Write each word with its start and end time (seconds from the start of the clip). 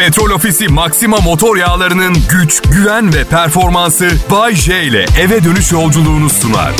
Petrol 0.00 0.30
Ofisi 0.30 0.68
Maxima 0.68 1.16
motor 1.16 1.56
yağlarının 1.56 2.16
güç, 2.30 2.62
güven 2.62 3.14
ve 3.14 3.24
performansı 3.24 4.10
Bay 4.30 4.54
J 4.54 4.82
ile 4.82 5.06
eve 5.20 5.44
dönüş 5.44 5.72
yolculuğunu 5.72 6.30
sunar. 6.30 6.72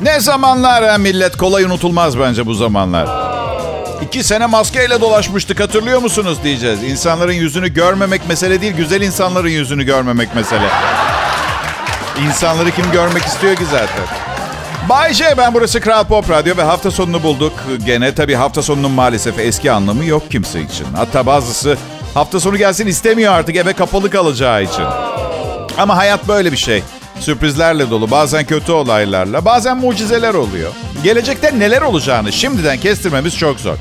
Ne 0.00 0.20
zamanlar 0.20 0.84
ha 0.84 0.98
millet 0.98 1.36
kolay 1.36 1.64
unutulmaz 1.64 2.18
bence 2.18 2.46
bu 2.46 2.54
zamanlar. 2.54 3.08
İki 4.02 4.24
sene 4.24 4.46
maskeyle 4.46 5.00
dolaşmıştık 5.00 5.60
hatırlıyor 5.60 6.02
musunuz 6.02 6.38
diyeceğiz. 6.44 6.82
İnsanların 6.82 7.32
yüzünü 7.32 7.74
görmemek 7.74 8.28
mesele 8.28 8.60
değil, 8.60 8.72
güzel 8.72 9.02
insanların 9.02 9.48
yüzünü 9.48 9.84
görmemek 9.84 10.34
mesele. 10.34 10.68
İnsanları 12.26 12.70
kim 12.70 12.92
görmek 12.92 13.24
istiyor 13.24 13.56
ki 13.56 13.64
zaten? 13.64 14.29
Bay 14.90 15.14
J 15.14 15.24
ben 15.38 15.54
burası 15.54 15.80
Kral 15.80 16.04
Pop 16.04 16.30
Radyo 16.30 16.56
ve 16.56 16.62
hafta 16.62 16.90
sonunu 16.90 17.22
bulduk. 17.22 17.52
Gene 17.86 18.14
tabii 18.14 18.34
hafta 18.34 18.62
sonunun 18.62 18.90
maalesef 18.90 19.38
eski 19.38 19.72
anlamı 19.72 20.04
yok 20.04 20.30
kimse 20.30 20.60
için. 20.60 20.86
Hatta 20.96 21.26
bazısı 21.26 21.76
hafta 22.14 22.40
sonu 22.40 22.56
gelsin 22.56 22.86
istemiyor 22.86 23.32
artık 23.32 23.56
eve 23.56 23.72
kapalı 23.72 24.10
kalacağı 24.10 24.62
için. 24.62 24.84
Ama 25.78 25.96
hayat 25.96 26.28
böyle 26.28 26.52
bir 26.52 26.56
şey. 26.56 26.82
Sürprizlerle 27.20 27.90
dolu, 27.90 28.10
bazen 28.10 28.44
kötü 28.44 28.72
olaylarla, 28.72 29.44
bazen 29.44 29.76
mucizeler 29.76 30.34
oluyor. 30.34 30.72
Gelecekte 31.04 31.58
neler 31.58 31.82
olacağını 31.82 32.32
şimdiden 32.32 32.78
kestirmemiz 32.78 33.38
çok 33.38 33.60
zor. 33.60 33.76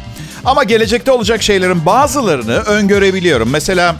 Ama 0.46 0.64
gelecekte 0.64 1.12
olacak 1.12 1.42
şeylerin 1.44 1.86
bazılarını 1.86 2.56
öngörebiliyorum. 2.58 3.50
Mesela 3.50 3.96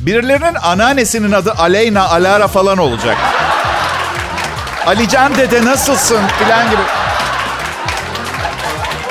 birilerinin 0.00 0.54
anneannesinin 0.62 1.32
adı 1.32 1.52
Aleyna 1.58 2.08
Alara 2.08 2.48
falan 2.48 2.78
olacak. 2.78 3.16
Alican 4.86 5.34
dede 5.34 5.64
nasılsın 5.64 6.20
filan 6.38 6.70
gibi. 6.70 6.80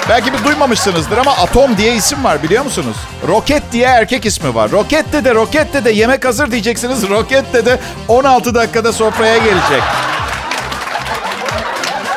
Belki 0.09 0.33
bir 0.33 0.43
duymamışsınızdır 0.43 1.17
ama 1.17 1.31
Atom 1.31 1.77
diye 1.77 1.95
isim 1.95 2.23
var 2.23 2.43
biliyor 2.43 2.63
musunuz? 2.63 2.97
Roket 3.27 3.63
diye 3.71 3.85
erkek 3.87 4.25
ismi 4.25 4.55
var. 4.55 4.71
Roket 4.71 5.13
dede, 5.13 5.35
roket 5.35 5.73
dede 5.73 5.91
yemek 5.91 6.25
hazır 6.25 6.51
diyeceksiniz. 6.51 7.09
Roket 7.09 7.53
dede 7.53 7.79
16 8.07 8.55
dakikada 8.55 8.93
sofraya 8.93 9.37
gelecek. 9.37 9.83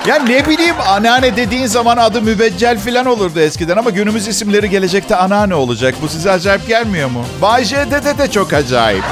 Ya 0.07 0.17
ne 0.17 0.47
bileyim 0.49 0.75
anneanne 0.89 1.37
dediğin 1.37 1.67
zaman 1.67 1.97
adı 1.97 2.23
mübeccel 2.23 2.79
falan 2.79 3.07
olurdu 3.07 3.41
eskiden 3.41 3.77
ama 3.77 3.91
günümüz 3.91 4.29
isimleri 4.29 4.71
gelecekte 4.71 5.17
anneanne 5.17 5.55
olacak. 5.55 5.95
Bu 6.03 6.09
size 6.09 6.31
acayip 6.31 6.69
gelmiyor 6.69 7.11
mu? 7.11 7.25
Bay 7.43 7.65
J 7.65 7.91
dede 7.91 8.19
de 8.19 8.31
çok 8.31 8.53
acayip. 8.53 9.05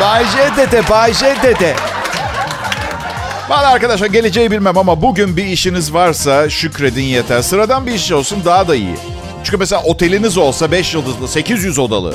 Bay 0.00 0.24
J 0.24 0.56
dede, 0.56 0.88
Bay 0.90 1.12
J 1.14 1.36
dede. 1.42 1.74
Valla 3.48 3.68
arkadaşlar 3.68 4.06
geleceği 4.06 4.50
bilmem 4.50 4.78
ama 4.78 5.02
bugün 5.02 5.36
bir 5.36 5.44
işiniz 5.44 5.94
varsa 5.94 6.50
şükredin 6.50 7.02
yeter. 7.02 7.42
Sıradan 7.42 7.86
bir 7.86 7.92
iş 7.92 8.12
olsun 8.12 8.42
daha 8.44 8.68
da 8.68 8.74
iyi. 8.74 8.96
Çünkü 9.44 9.56
mesela 9.56 9.82
oteliniz 9.82 10.36
olsa 10.38 10.70
5 10.70 10.94
yıldızlı, 10.94 11.28
800 11.28 11.78
odalı. 11.78 12.14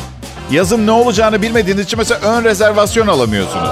Yazın 0.51 0.87
ne 0.87 0.91
olacağını 0.91 1.41
bilmediğiniz 1.41 1.85
için 1.85 1.99
mesela 1.99 2.19
ön 2.19 2.43
rezervasyon 2.43 3.07
alamıyorsunuz. 3.07 3.69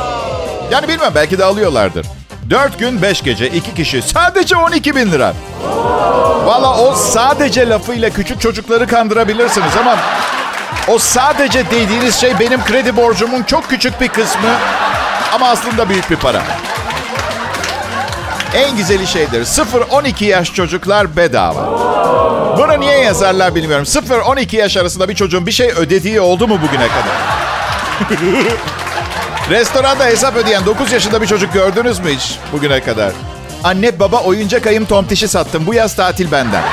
Yani 0.71 0.87
bilmem 0.87 1.11
belki 1.15 1.37
de 1.37 1.43
alıyorlardır. 1.43 2.05
4 2.49 2.79
gün 2.79 3.01
5 3.01 3.23
gece 3.23 3.47
2 3.47 3.73
kişi 3.73 4.01
sadece 4.01 4.55
12 4.55 4.95
bin 4.95 5.11
lira. 5.11 5.33
Valla 6.45 6.77
o 6.77 6.95
sadece 6.95 7.69
lafıyla 7.69 8.09
küçük 8.09 8.41
çocukları 8.41 8.87
kandırabilirsiniz 8.87 9.77
ama 9.79 9.97
o 10.87 10.97
sadece 10.97 11.71
dediğiniz 11.71 12.15
şey 12.15 12.39
benim 12.39 12.63
kredi 12.65 12.97
borcumun 12.97 13.43
çok 13.43 13.69
küçük 13.69 14.01
bir 14.01 14.07
kısmı 14.07 14.49
ama 15.33 15.49
aslında 15.49 15.89
büyük 15.89 16.11
bir 16.11 16.15
para. 16.15 16.41
En 18.55 18.77
güzeli 18.77 19.07
şeydir. 19.07 19.41
0-12 19.41 20.25
yaş 20.25 20.53
çocuklar 20.53 21.15
bedava. 21.15 21.77
Bunu 22.57 22.79
niye 22.79 22.97
yazarlar 22.97 23.55
bilmiyorum. 23.55 23.85
0-12 23.85 24.55
yaş 24.55 24.77
arasında 24.77 25.09
bir 25.09 25.15
çocuğun 25.15 25.45
bir 25.45 25.51
şey 25.51 25.67
ödediği 25.67 26.21
oldu 26.21 26.47
mu 26.47 26.59
bugüne 26.61 26.87
kadar? 26.87 27.17
Restoranda 29.49 30.05
hesap 30.05 30.35
ödeyen 30.35 30.65
9 30.65 30.91
yaşında 30.91 31.21
bir 31.21 31.27
çocuk 31.27 31.53
gördünüz 31.53 31.99
mü 31.99 32.09
hiç 32.15 32.37
bugüne 32.53 32.79
kadar? 32.81 33.11
Anne 33.63 33.99
baba 33.99 34.21
oyuncak 34.21 34.67
ayım 34.67 34.85
tontişi 34.85 35.27
sattım. 35.27 35.63
Bu 35.67 35.73
yaz 35.73 35.95
tatil 35.95 36.31
benden. 36.31 36.63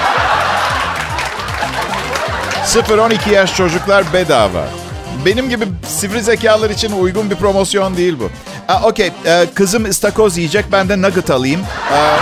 0-12 2.67 3.31
yaş 3.31 3.57
çocuklar 3.57 4.05
bedava. 4.13 4.65
Benim 5.27 5.49
gibi 5.49 5.65
sivri 5.89 6.23
zekalar 6.23 6.71
için 6.71 6.93
uygun 6.93 7.31
bir 7.31 7.37
promosyon 7.37 7.97
değil 7.97 8.17
bu. 8.21 8.31
Okey, 8.85 9.13
ee, 9.27 9.47
kızım 9.55 9.87
istakoz 9.87 10.37
yiyecek, 10.37 10.65
ben 10.73 10.89
de 10.89 11.03
nugget 11.03 11.31
alayım. 11.31 11.61
Aa, 11.93 12.17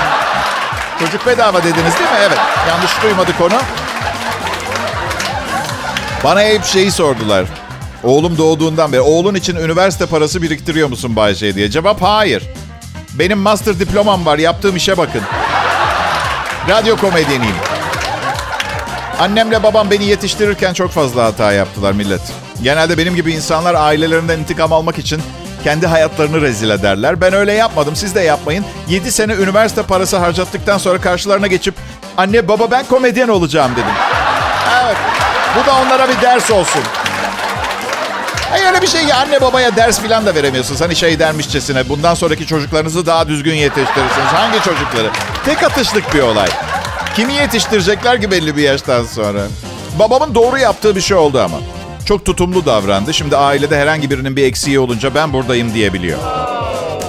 çocuk 1.00 1.26
bedava 1.26 1.58
dediniz 1.58 1.94
değil 1.98 2.10
mi? 2.10 2.18
Evet, 2.20 2.38
yanlış 2.68 3.02
duymadık 3.02 3.40
onu. 3.40 3.60
Bana 6.24 6.42
hep 6.42 6.64
şeyi 6.64 6.90
sordular. 6.90 7.46
Oğlum 8.04 8.38
doğduğundan 8.38 8.92
beri, 8.92 9.00
oğlun 9.00 9.34
için 9.34 9.56
üniversite 9.56 10.06
parası 10.06 10.42
biriktiriyor 10.42 10.88
musun 10.88 11.16
Bayşe 11.16 11.54
diye. 11.54 11.70
Cevap 11.70 12.02
hayır. 12.02 12.42
Benim 13.14 13.38
master 13.38 13.78
diplomam 13.78 14.26
var, 14.26 14.38
yaptığım 14.38 14.76
işe 14.76 14.98
bakın. 14.98 15.22
Radyo 16.68 16.96
komedyeniyim. 16.96 17.56
Annemle 19.20 19.62
babam 19.62 19.90
beni 19.90 20.04
yetiştirirken 20.04 20.72
çok 20.74 20.90
fazla 20.90 21.24
hata 21.24 21.52
yaptılar 21.52 21.92
millet. 21.92 22.20
Genelde 22.62 22.98
benim 22.98 23.16
gibi 23.16 23.32
insanlar 23.32 23.74
ailelerinden 23.74 24.38
intikam 24.38 24.72
almak 24.72 24.98
için 24.98 25.22
kendi 25.64 25.86
hayatlarını 25.86 26.40
rezil 26.40 26.70
ederler. 26.70 27.20
Ben 27.20 27.32
öyle 27.32 27.52
yapmadım. 27.52 27.96
Siz 27.96 28.14
de 28.14 28.20
yapmayın. 28.20 28.64
7 28.88 29.12
sene 29.12 29.32
üniversite 29.34 29.82
parası 29.82 30.16
harcattıktan 30.16 30.78
sonra 30.78 31.00
karşılarına 31.00 31.46
geçip 31.46 31.74
anne 32.16 32.48
baba 32.48 32.70
ben 32.70 32.84
komedyen 32.84 33.28
olacağım 33.28 33.72
dedim. 33.72 33.94
Evet. 34.84 34.96
Bu 35.56 35.66
da 35.66 35.74
onlara 35.86 36.08
bir 36.08 36.20
ders 36.20 36.50
olsun. 36.50 36.82
Hayır 38.50 38.66
öyle 38.66 38.82
bir 38.82 38.86
şey 38.86 39.04
ya 39.04 39.16
anne 39.16 39.40
babaya 39.40 39.76
ders 39.76 39.98
falan 39.98 40.26
da 40.26 40.34
veremiyorsunuz. 40.34 40.80
Hani 40.80 40.96
şey 40.96 41.18
dermişçesine 41.18 41.88
bundan 41.88 42.14
sonraki 42.14 42.46
çocuklarınızı 42.46 43.06
daha 43.06 43.28
düzgün 43.28 43.54
yetiştirirsiniz. 43.54 44.32
Hangi 44.32 44.62
çocukları? 44.62 45.10
Tek 45.44 45.62
atışlık 45.62 46.14
bir 46.14 46.20
olay. 46.20 46.48
Kimi 47.16 47.32
yetiştirecekler 47.32 48.20
ki 48.20 48.30
belli 48.30 48.56
bir 48.56 48.62
yaştan 48.62 49.04
sonra? 49.04 49.40
Babamın 49.98 50.34
doğru 50.34 50.58
yaptığı 50.58 50.96
bir 50.96 51.00
şey 51.00 51.16
oldu 51.16 51.40
ama. 51.40 51.56
Çok 52.06 52.24
tutumlu 52.24 52.66
davrandı. 52.66 53.14
Şimdi 53.14 53.36
ailede 53.36 53.78
herhangi 53.78 54.10
birinin 54.10 54.36
bir 54.36 54.44
eksiği 54.44 54.78
olunca 54.78 55.14
ben 55.14 55.32
buradayım 55.32 55.74
diyebiliyor. 55.74 56.18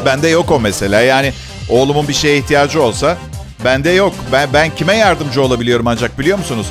Bende 0.06 0.28
yok 0.28 0.52
o 0.52 0.60
mesela. 0.60 1.02
Yani 1.02 1.34
oğlumun 1.70 2.08
bir 2.08 2.14
şeye 2.14 2.38
ihtiyacı 2.38 2.82
olsa 2.82 3.18
bende 3.66 3.90
yok. 3.90 4.14
Ben, 4.32 4.50
ben 4.54 4.76
kime 4.76 4.96
yardımcı 4.96 5.42
olabiliyorum 5.42 5.88
ancak 5.88 6.20
biliyor 6.20 6.38
musunuz? 6.38 6.68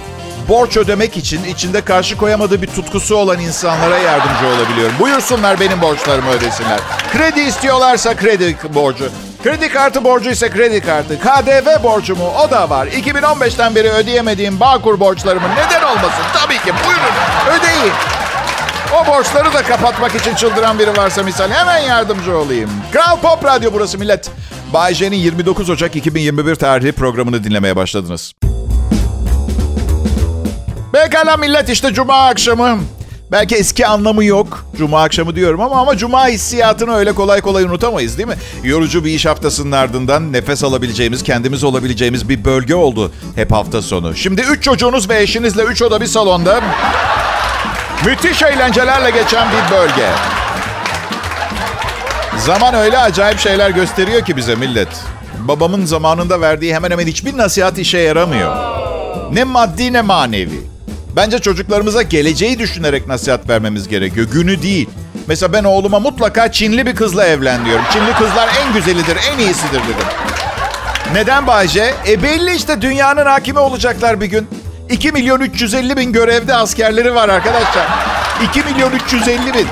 Borç 0.48 0.76
ödemek 0.76 1.16
için 1.16 1.44
içinde 1.44 1.80
karşı 1.80 2.16
koyamadığı 2.16 2.62
bir 2.62 2.66
tutkusu 2.66 3.16
olan 3.16 3.40
insanlara 3.40 3.98
yardımcı 3.98 4.46
olabiliyorum. 4.46 4.94
Buyursunlar 5.00 5.60
benim 5.60 5.82
borçlarımı 5.82 6.30
ödesinler. 6.30 6.80
Kredi 7.12 7.40
istiyorlarsa 7.40 8.16
kredi 8.16 8.56
borcu. 8.74 9.08
Kredi 9.42 9.68
kartı 9.68 10.04
borcu 10.04 10.30
ise 10.30 10.50
kredi 10.50 10.80
kartı. 10.80 11.18
KDV 11.18 11.82
borcumu 11.82 12.28
o 12.28 12.50
da 12.50 12.70
var. 12.70 12.86
2015'ten 12.86 13.74
beri 13.74 13.90
ödeyemediğim 13.90 14.60
Bağkur 14.60 15.00
borçlarımın 15.00 15.48
neden 15.50 15.82
olmasın? 15.82 16.24
Tabii 16.34 16.54
ki 16.58 16.72
buyurun 16.86 17.14
ödeyin. 17.58 17.92
O 19.02 19.06
borçları 19.06 19.52
da 19.54 19.62
kapatmak 19.62 20.14
için 20.14 20.34
çıldıran 20.34 20.78
biri 20.78 20.96
varsa 20.96 21.22
misal 21.22 21.50
hemen 21.50 21.78
yardımcı 21.78 22.36
olayım. 22.36 22.70
Kral 22.92 23.20
Pop 23.20 23.44
Radyo 23.44 23.70
burası 23.72 23.98
millet. 23.98 24.30
Bay 24.72 24.94
J'nin 24.94 25.16
29 25.16 25.70
Ocak 25.70 25.96
2021 25.96 26.54
tarihli 26.54 26.92
programını 26.92 27.44
dinlemeye 27.44 27.76
başladınız. 27.76 28.32
Pekala 30.92 31.36
millet 31.36 31.68
işte 31.68 31.92
Cuma 31.92 32.14
akşamı. 32.26 32.78
Belki 33.32 33.56
eski 33.56 33.86
anlamı 33.86 34.24
yok. 34.24 34.66
Cuma 34.78 35.02
akşamı 35.02 35.36
diyorum 35.36 35.60
ama 35.60 35.80
ama 35.80 35.96
Cuma 35.96 36.28
hissiyatını 36.28 36.94
öyle 36.94 37.12
kolay 37.12 37.40
kolay 37.40 37.64
unutamayız 37.64 38.18
değil 38.18 38.28
mi? 38.28 38.36
Yorucu 38.62 39.04
bir 39.04 39.10
iş 39.10 39.26
haftasının 39.26 39.72
ardından 39.72 40.32
nefes 40.32 40.64
alabileceğimiz, 40.64 41.22
kendimiz 41.22 41.64
olabileceğimiz 41.64 42.28
bir 42.28 42.44
bölge 42.44 42.74
oldu 42.74 43.12
hep 43.34 43.52
hafta 43.52 43.82
sonu. 43.82 44.14
Şimdi 44.14 44.40
üç 44.40 44.62
çocuğunuz 44.62 45.08
ve 45.08 45.22
eşinizle 45.22 45.62
üç 45.62 45.82
oda 45.82 46.00
bir 46.00 46.06
salonda 46.06 46.60
müthiş 48.06 48.42
eğlencelerle 48.42 49.10
geçen 49.10 49.48
bir 49.48 49.76
bölge. 49.76 50.08
Zaman 52.38 52.74
öyle 52.74 52.98
acayip 52.98 53.38
şeyler 53.38 53.70
gösteriyor 53.70 54.24
ki 54.24 54.36
bize 54.36 54.54
millet. 54.54 54.88
Babamın 55.38 55.84
zamanında 55.84 56.40
verdiği 56.40 56.74
hemen 56.74 56.90
hemen 56.90 57.06
hiçbir 57.06 57.36
nasihat 57.36 57.78
işe 57.78 57.98
yaramıyor. 57.98 58.56
Ne 59.32 59.44
maddi 59.44 59.92
ne 59.92 60.02
manevi. 60.02 60.71
Bence 61.16 61.38
çocuklarımıza 61.38 62.02
geleceği 62.02 62.58
düşünerek 62.58 63.06
nasihat 63.06 63.48
vermemiz 63.48 63.88
gerekiyor. 63.88 64.26
Günü 64.32 64.62
değil. 64.62 64.88
Mesela 65.26 65.52
ben 65.52 65.64
oğluma 65.64 66.00
mutlaka 66.00 66.52
Çinli 66.52 66.86
bir 66.86 66.94
kızla 66.96 67.26
evlen 67.26 67.64
diyorum. 67.64 67.84
Çinli 67.92 68.12
kızlar 68.12 68.48
en 68.62 68.72
güzelidir, 68.72 69.16
en 69.32 69.38
iyisidir 69.38 69.80
dedim. 69.80 70.06
Neden 71.12 71.46
Bayce? 71.46 71.94
E 72.08 72.22
belli 72.22 72.54
işte 72.56 72.82
dünyanın 72.82 73.26
hakimi 73.26 73.58
olacaklar 73.58 74.20
bir 74.20 74.26
gün. 74.26 74.48
2 74.90 75.12
milyon 75.12 75.40
350 75.40 75.96
bin 75.96 76.12
görevde 76.12 76.54
askerleri 76.54 77.14
var 77.14 77.28
arkadaşlar. 77.28 77.86
2 78.50 78.62
milyon 78.62 78.92
350 78.92 79.54
bin. 79.54 79.66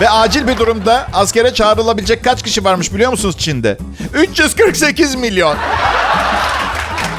Ve 0.00 0.10
acil 0.10 0.48
bir 0.48 0.58
durumda 0.58 1.06
askere 1.12 1.54
çağrılabilecek 1.54 2.24
kaç 2.24 2.42
kişi 2.42 2.64
varmış 2.64 2.94
biliyor 2.94 3.10
musunuz 3.10 3.38
Çin'de? 3.38 3.78
348 4.14 5.14
milyon. 5.14 5.56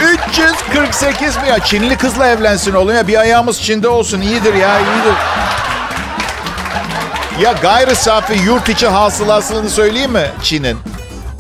348 0.03 1.38
mi 1.38 1.47
ya? 1.50 1.59
Çinli 1.59 1.97
kızla 1.97 2.27
evlensin 2.27 2.73
oğlum 2.73 2.95
ya. 2.95 3.07
Bir 3.07 3.19
ayağımız 3.19 3.61
Çin'de 3.61 3.88
olsun. 3.88 4.21
iyidir 4.21 4.53
ya, 4.53 4.79
iyidir. 4.79 5.15
Ya 7.41 7.51
gayri 7.61 7.95
safi 7.95 8.33
yurt 8.45 8.69
içi 8.69 8.88
hasılasını 8.88 9.69
söyleyeyim 9.69 10.11
mi 10.11 10.27
Çin'in? 10.44 10.77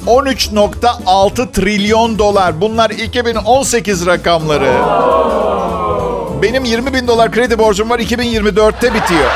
13.6 0.07 1.51
trilyon 1.51 2.19
dolar. 2.19 2.61
Bunlar 2.61 2.89
2018 2.89 4.05
rakamları. 4.05 4.73
Benim 6.41 6.65
20 6.65 6.93
bin 6.93 7.07
dolar 7.07 7.31
kredi 7.31 7.59
borcum 7.59 7.89
var 7.89 7.99
2024'te 7.99 8.93
bitiyor. 8.93 9.31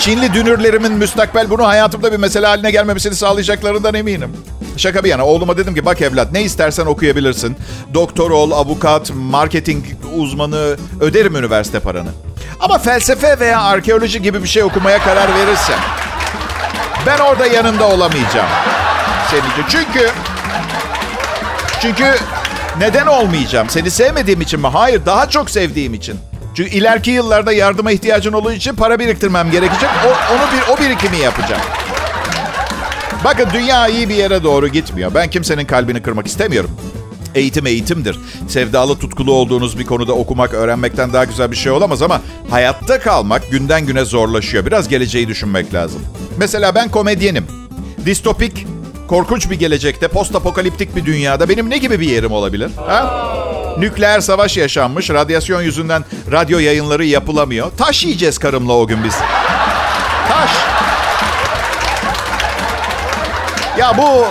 Çinli 0.00 0.34
dünürlerimin 0.34 0.92
müstakbel 0.92 1.50
bunu 1.50 1.66
hayatımda 1.66 2.12
bir 2.12 2.16
mesele 2.16 2.46
haline 2.46 2.70
gelmemesini 2.70 3.14
sağlayacaklarından 3.14 3.94
eminim. 3.94 4.36
Şaka 4.78 5.04
bir 5.04 5.08
yana 5.08 5.26
oğluma 5.26 5.56
dedim 5.56 5.74
ki 5.74 5.84
bak 5.84 6.02
evlat 6.02 6.32
ne 6.32 6.42
istersen 6.42 6.86
okuyabilirsin. 6.86 7.56
Doktor 7.94 8.30
ol, 8.30 8.50
avukat, 8.50 9.10
marketing 9.14 9.84
uzmanı 10.16 10.76
öderim 11.00 11.36
üniversite 11.36 11.80
paranı. 11.80 12.08
Ama 12.60 12.78
felsefe 12.78 13.40
veya 13.40 13.62
arkeoloji 13.62 14.22
gibi 14.22 14.42
bir 14.42 14.48
şey 14.48 14.62
okumaya 14.62 14.98
karar 14.98 15.34
verirsen 15.34 15.78
ben 17.06 17.18
orada 17.18 17.46
yanında 17.46 17.88
olamayacağım. 17.88 18.48
Senin 19.30 19.42
için. 19.42 19.64
Çünkü 19.68 20.10
çünkü 21.82 22.14
neden 22.78 23.06
olmayacağım? 23.06 23.70
Seni 23.70 23.90
sevmediğim 23.90 24.40
için 24.40 24.60
mi? 24.60 24.66
Hayır, 24.66 25.06
daha 25.06 25.28
çok 25.28 25.50
sevdiğim 25.50 25.94
için. 25.94 26.16
Çünkü 26.54 26.70
ileriki 26.70 27.10
yıllarda 27.10 27.52
yardıma 27.52 27.92
ihtiyacın 27.92 28.32
olduğu 28.32 28.52
için 28.52 28.74
para 28.74 28.98
biriktirmem 28.98 29.50
gerekecek. 29.50 29.88
O, 30.06 30.08
onu 30.08 30.42
bir 30.52 30.72
o 30.72 30.78
birikimi 30.86 31.16
yapacağım. 31.16 31.62
Bakın 33.24 33.48
dünya 33.54 33.88
iyi 33.88 34.08
bir 34.08 34.14
yere 34.14 34.42
doğru 34.42 34.68
gitmiyor. 34.68 35.14
Ben 35.14 35.30
kimsenin 35.30 35.64
kalbini 35.64 36.02
kırmak 36.02 36.26
istemiyorum. 36.26 36.70
Eğitim 37.34 37.66
eğitimdir. 37.66 38.18
Sevdalı, 38.48 38.98
tutkulu 38.98 39.32
olduğunuz 39.32 39.78
bir 39.78 39.86
konuda 39.86 40.12
okumak, 40.12 40.54
öğrenmekten 40.54 41.12
daha 41.12 41.24
güzel 41.24 41.50
bir 41.50 41.56
şey 41.56 41.72
olamaz 41.72 42.02
ama 42.02 42.20
hayatta 42.50 43.00
kalmak 43.00 43.50
günden 43.50 43.86
güne 43.86 44.04
zorlaşıyor. 44.04 44.66
Biraz 44.66 44.88
geleceği 44.88 45.28
düşünmek 45.28 45.74
lazım. 45.74 46.00
Mesela 46.38 46.74
ben 46.74 46.88
komedyenim. 46.90 47.46
Distopik, 48.06 48.66
korkunç 49.08 49.50
bir 49.50 49.58
gelecekte, 49.58 50.08
post 50.08 50.34
apokaliptik 50.34 50.96
bir 50.96 51.04
dünyada 51.04 51.48
benim 51.48 51.70
ne 51.70 51.78
gibi 51.78 52.00
bir 52.00 52.08
yerim 52.08 52.32
olabilir? 52.32 52.70
Ha? 52.86 53.24
Nükleer 53.78 54.20
savaş 54.20 54.56
yaşanmış, 54.56 55.10
radyasyon 55.10 55.62
yüzünden 55.62 56.04
radyo 56.32 56.58
yayınları 56.58 57.04
yapılamıyor. 57.04 57.70
Taş 57.78 58.04
yiyeceğiz 58.04 58.38
karımla 58.38 58.72
o 58.72 58.86
gün 58.86 59.04
biz. 59.04 59.14
Taş. 60.28 60.77
Ya 63.78 63.96
bu 63.98 64.24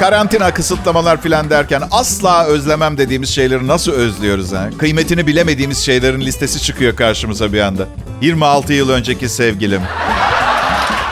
karantina, 0.00 0.54
kısıtlamalar 0.54 1.20
filan 1.20 1.50
derken 1.50 1.82
asla 1.90 2.44
özlemem 2.44 2.98
dediğimiz 2.98 3.34
şeyleri 3.34 3.66
nasıl 3.66 3.92
özlüyoruz 3.92 4.52
ha? 4.52 4.68
Kıymetini 4.78 5.26
bilemediğimiz 5.26 5.84
şeylerin 5.86 6.20
listesi 6.20 6.62
çıkıyor 6.62 6.96
karşımıza 6.96 7.52
bir 7.52 7.60
anda. 7.60 7.82
26 8.20 8.72
yıl 8.72 8.90
önceki 8.90 9.28
sevgilim. 9.28 9.82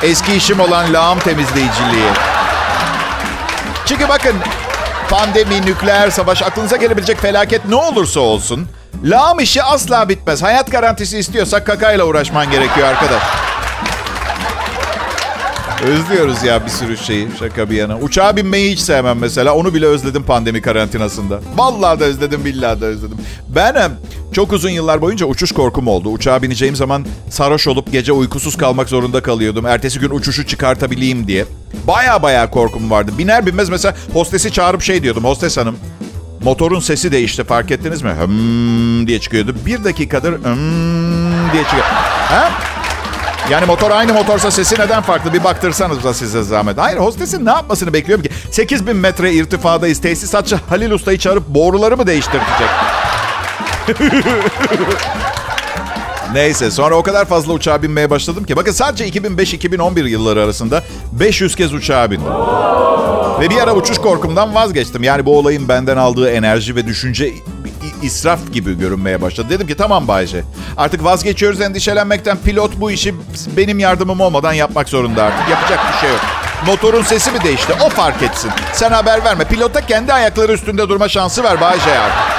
Eski 0.02 0.34
işim 0.34 0.60
olan 0.60 0.92
lağım 0.92 1.18
temizleyiciliği. 1.18 2.10
Çünkü 3.86 4.08
bakın 4.08 4.36
pandemi, 5.10 5.62
nükleer 5.66 6.10
savaş, 6.10 6.42
aklınıza 6.42 6.76
gelebilecek 6.76 7.18
felaket 7.18 7.64
ne 7.68 7.74
olursa 7.74 8.20
olsun 8.20 8.66
lağım 9.04 9.40
işi 9.40 9.62
asla 9.62 10.08
bitmez. 10.08 10.42
Hayat 10.42 10.70
garantisi 10.70 11.18
istiyorsak 11.18 11.66
kakayla 11.66 12.04
uğraşman 12.04 12.50
gerekiyor 12.50 12.88
arkadaş. 12.88 13.47
Özlüyoruz 15.84 16.42
ya 16.42 16.64
bir 16.64 16.70
sürü 16.70 16.96
şeyi 16.96 17.28
şaka 17.38 17.70
bir 17.70 17.76
yana. 17.76 17.98
Uçağa 17.98 18.36
binmeyi 18.36 18.72
hiç 18.72 18.80
sevmem 18.80 19.18
mesela. 19.18 19.54
Onu 19.54 19.74
bile 19.74 19.86
özledim 19.86 20.22
pandemi 20.22 20.62
karantinasında. 20.62 21.40
Vallahi 21.56 22.00
da 22.00 22.04
özledim 22.04 22.44
billahi 22.44 22.80
da 22.80 22.86
özledim. 22.86 23.18
Ben 23.48 23.90
çok 24.32 24.52
uzun 24.52 24.70
yıllar 24.70 25.00
boyunca 25.00 25.26
uçuş 25.26 25.52
korkum 25.52 25.88
oldu. 25.88 26.08
Uçağa 26.08 26.42
bineceğim 26.42 26.76
zaman 26.76 27.06
sarhoş 27.30 27.66
olup 27.66 27.92
gece 27.92 28.12
uykusuz 28.12 28.56
kalmak 28.56 28.88
zorunda 28.88 29.22
kalıyordum. 29.22 29.66
Ertesi 29.66 29.98
gün 29.98 30.10
uçuşu 30.10 30.46
çıkartabileyim 30.46 31.26
diye. 31.26 31.44
Baya 31.86 32.22
baya 32.22 32.50
korkum 32.50 32.90
vardı. 32.90 33.12
Biner 33.18 33.46
binmez 33.46 33.68
mesela 33.68 33.94
hostesi 34.12 34.52
çağırıp 34.52 34.82
şey 34.82 35.02
diyordum. 35.02 35.24
Hostes 35.24 35.56
hanım 35.56 35.76
motorun 36.42 36.80
sesi 36.80 37.12
değişti 37.12 37.44
fark 37.44 37.70
ettiniz 37.70 38.02
mi? 38.02 38.10
Hım 38.10 39.06
diye 39.06 39.20
çıkıyordu. 39.20 39.56
Bir 39.66 39.84
dakikadır 39.84 40.32
hım 40.32 41.52
diye 41.52 41.62
çıkıyor. 41.64 41.84
Ha? 42.28 42.50
Yani 43.50 43.66
motor 43.66 43.90
aynı 43.90 44.14
motorsa 44.14 44.50
sesi 44.50 44.74
neden 44.80 45.02
farklı? 45.02 45.32
Bir 45.32 45.44
baktırsanız 45.44 46.04
da 46.04 46.14
size 46.14 46.42
zahmet. 46.42 46.78
Hayır 46.78 46.98
hostesin 46.98 47.46
ne 47.46 47.50
yapmasını 47.50 47.92
bekliyorum 47.92 48.24
ki? 48.24 48.30
8000 48.50 48.96
metre 48.96 49.32
irtifadayız. 49.32 50.00
Tesisatçı 50.00 50.56
Halil 50.68 50.90
Usta'yı 50.90 51.18
çağırıp 51.18 51.48
boruları 51.48 51.96
mı 51.96 52.06
değiştirecek? 52.06 52.68
Neyse 56.32 56.70
sonra 56.70 56.94
o 56.94 57.02
kadar 57.02 57.24
fazla 57.24 57.52
uçağa 57.52 57.82
binmeye 57.82 58.10
başladım 58.10 58.44
ki. 58.44 58.56
Bakın 58.56 58.72
sadece 58.72 59.08
2005-2011 59.08 60.08
yılları 60.08 60.42
arasında 60.42 60.84
500 61.12 61.56
kez 61.56 61.74
uçağa 61.74 62.10
bindim. 62.10 62.32
Ve 63.40 63.50
bir 63.50 63.56
ara 63.56 63.74
uçuş 63.74 63.98
korkumdan 63.98 64.54
vazgeçtim. 64.54 65.02
Yani 65.02 65.26
bu 65.26 65.38
olayın 65.38 65.68
benden 65.68 65.96
aldığı 65.96 66.30
enerji 66.30 66.76
ve 66.76 66.86
düşünce 66.86 67.32
israf 68.02 68.52
gibi 68.52 68.78
görünmeye 68.78 69.22
başladı. 69.22 69.46
Dedim 69.50 69.66
ki 69.66 69.76
tamam 69.76 70.08
Bayce 70.08 70.44
artık 70.76 71.04
vazgeçiyoruz 71.04 71.60
endişelenmekten. 71.60 72.36
Pilot 72.36 72.80
bu 72.80 72.90
işi 72.90 73.14
benim 73.56 73.78
yardımım 73.78 74.20
olmadan 74.20 74.52
yapmak 74.52 74.88
zorunda 74.88 75.22
artık. 75.22 75.48
Yapacak 75.48 75.80
bir 75.92 75.98
şey 76.00 76.10
yok. 76.10 76.20
Motorun 76.66 77.02
sesi 77.02 77.30
mi 77.32 77.44
değişti? 77.44 77.72
O 77.86 77.88
fark 77.88 78.22
etsin. 78.22 78.50
Sen 78.72 78.90
haber 78.90 79.24
verme. 79.24 79.44
Pilota 79.44 79.86
kendi 79.86 80.12
ayakları 80.12 80.52
üstünde 80.52 80.88
durma 80.88 81.08
şansı 81.08 81.44
ver 81.44 81.60
Bayce 81.60 81.98
artık. 81.98 82.38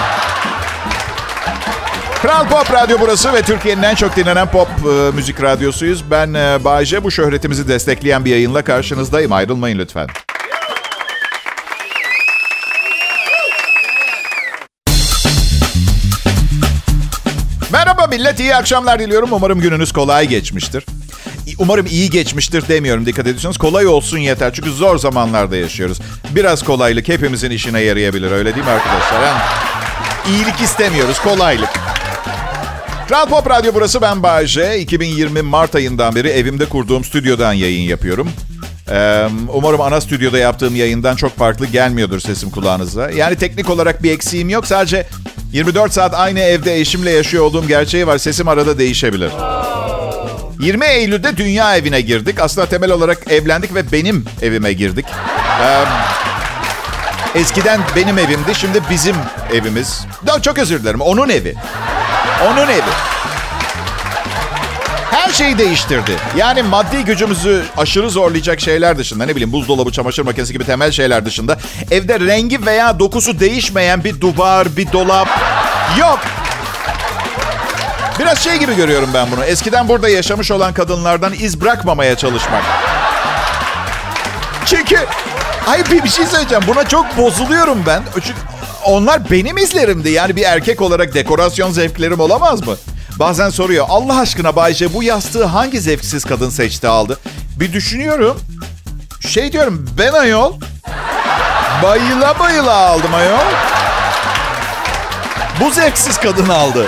Kral 2.22 2.48
Pop 2.48 2.74
Radyo 2.74 2.98
burası 3.02 3.34
ve 3.34 3.42
Türkiye'nin 3.42 3.84
en 3.84 3.96
çok 3.96 4.16
dinlenen 4.16 4.48
pop 4.52 4.68
e, 4.68 5.16
müzik 5.16 5.42
radyosuyuz. 5.42 6.12
Ben 6.12 6.34
e, 6.34 6.64
Bayce. 6.64 7.04
Bu 7.04 7.12
şöhretimizi 7.12 7.68
destekleyen 7.68 8.26
bir 8.26 8.32
yayınla 8.32 8.62
karşınızdayım. 8.62 9.32
Ayrılmayın 9.32 9.80
lütfen. 9.80 10.08
Millet, 18.10 18.40
iyi 18.40 18.56
akşamlar 18.56 19.00
diliyorum. 19.00 19.30
Umarım 19.32 19.62
gününüz 19.62 19.92
kolay 19.92 20.28
geçmiştir. 20.28 20.86
Umarım 21.60 21.86
iyi 21.86 22.10
geçmiştir 22.10 22.68
demiyorum 22.68 23.06
dikkat 23.06 23.28
ediyorsanız. 23.28 23.58
Kolay 23.58 23.88
olsun 23.88 24.18
yeter 24.18 24.54
çünkü 24.54 24.72
zor 24.72 24.98
zamanlarda 24.98 25.56
yaşıyoruz. 25.56 26.00
Biraz 26.30 26.64
kolaylık 26.64 27.08
hepimizin 27.08 27.52
işine 27.52 27.80
yarayabilir 27.82 28.32
öyle 28.32 28.56
değil 28.56 28.66
mi 28.66 28.72
arkadaşlar? 28.72 29.24
Yani 29.24 29.42
iyilik 30.30 30.62
istemiyoruz, 30.62 31.20
kolaylık. 31.20 31.70
Kral 33.08 33.30
Pop 33.30 33.50
Radyo 33.50 33.72
burası 33.76 34.02
ben 34.02 34.24
Bayece. 34.24 34.80
2020 34.80 35.42
Mart 35.42 35.76
ayından 35.76 36.16
beri 36.16 36.28
evimde 36.28 36.66
kurduğum 36.66 37.04
stüdyodan 37.04 37.54
yayın 37.54 37.90
yapıyorum. 37.90 38.30
umarım 39.54 39.82
ana 39.82 40.02
stüdyoda 40.02 40.38
yaptığım 40.38 40.76
yayından 40.76 41.16
çok 41.16 41.38
farklı 41.38 41.66
gelmiyordur 41.66 42.20
sesim 42.20 42.50
kulağınıza. 42.50 43.10
Yani 43.12 43.36
teknik 43.36 43.70
olarak 43.70 44.04
bir 44.04 44.12
eksiğim 44.12 44.50
yok. 44.50 44.68
Sadece 44.68 45.08
24 45.52 45.94
saat 45.94 46.14
aynı 46.14 46.40
evde 46.40 46.80
eşimle 46.80 47.12
yaşıyor 47.12 47.44
olduğum 47.44 47.68
gerçeği 47.68 48.08
var. 48.08 48.18
Sesim 48.18 48.48
arada 48.48 48.78
değişebilir. 48.78 49.32
20 50.60 50.86
Eylül'de 50.86 51.38
dünya 51.38 51.78
evine 51.78 52.02
girdik. 52.02 52.42
Aslında 52.42 52.68
temel 52.68 52.92
olarak 52.92 53.32
evlendik 53.32 53.76
ve 53.76 53.92
benim 53.92 54.26
evime 54.42 54.74
girdik. 54.74 55.06
eskiden 57.36 57.82
benim 57.96 58.18
evimdi, 58.18 58.56
şimdi 58.56 58.82
bizim 58.90 59.16
evimiz. 59.54 60.06
Çok 60.42 60.58
özür 60.58 60.82
dilerim, 60.82 61.02
onun 61.02 61.30
evi. 61.30 61.56
Onun 62.48 62.68
evi. 62.68 62.82
Her 65.20 65.34
şeyi 65.34 65.58
değiştirdi. 65.58 66.12
Yani 66.38 66.64
maddi 66.64 67.06
gücümüzü 67.06 67.64
aşırı 67.78 68.10
zorlayacak 68.10 68.60
şeyler 68.60 68.98
dışında 68.98 69.26
ne 69.26 69.36
bileyim 69.36 69.52
buzdolabı, 69.52 69.92
çamaşır 69.92 70.24
makinesi 70.24 70.54
gibi 70.54 70.66
temel 70.66 70.92
şeyler 70.92 71.26
dışında 71.26 71.58
evde 71.92 72.20
rengi 72.20 72.66
veya 72.66 73.00
dokusu 73.00 73.40
değişmeyen 73.40 74.04
bir 74.04 74.22
duvar, 74.22 74.78
bir 74.78 74.92
dolap 74.92 75.28
yok. 76.00 76.20
Biraz 78.20 78.40
şey 78.40 78.58
gibi 78.58 78.76
görüyorum 78.76 79.10
ben 79.14 79.32
bunu. 79.32 79.46
Eskiden 79.46 79.90
burada 79.90 80.10
yaşamış 80.10 80.52
olan 80.52 80.74
kadınlardan 80.74 81.34
iz 81.34 81.62
bırakmamaya 81.62 82.18
çalışmak. 82.18 82.64
Çünkü 84.66 84.98
hayır 85.66 85.86
bir, 86.04 86.10
şey 86.10 86.26
söyleyeceğim. 86.26 86.64
Buna 86.68 86.88
çok 86.88 87.18
bozuluyorum 87.18 87.84
ben. 87.88 88.04
Çünkü 88.14 88.40
onlar 88.86 89.32
benim 89.32 89.58
izlerimdi. 89.58 90.10
Yani 90.10 90.36
bir 90.36 90.44
erkek 90.44 90.82
olarak 90.82 91.14
dekorasyon 91.14 91.72
zevklerim 91.72 92.20
olamaz 92.20 92.68
mı? 92.68 92.76
Bazen 93.20 93.50
soruyor. 93.50 93.86
Allah 93.90 94.20
aşkına 94.20 94.56
Bayce 94.56 94.94
bu 94.94 95.04
yastığı 95.04 95.46
hangi 95.46 95.82
zevksiz 95.82 96.26
kadın 96.26 96.50
seçti 96.50 96.88
aldı? 96.88 97.20
Bir 97.60 97.74
düşünüyorum. 97.74 98.40
Şey 99.28 99.52
diyorum 99.52 99.90
ben 99.98 100.14
ayol. 100.14 100.54
Bayıla 101.84 102.40
bayıla 102.40 102.76
aldım 102.76 103.14
ayol. 103.14 103.54
Bu 105.62 105.72
zevksiz 105.72 106.18
kadın 106.18 106.50
aldı. 106.50 106.88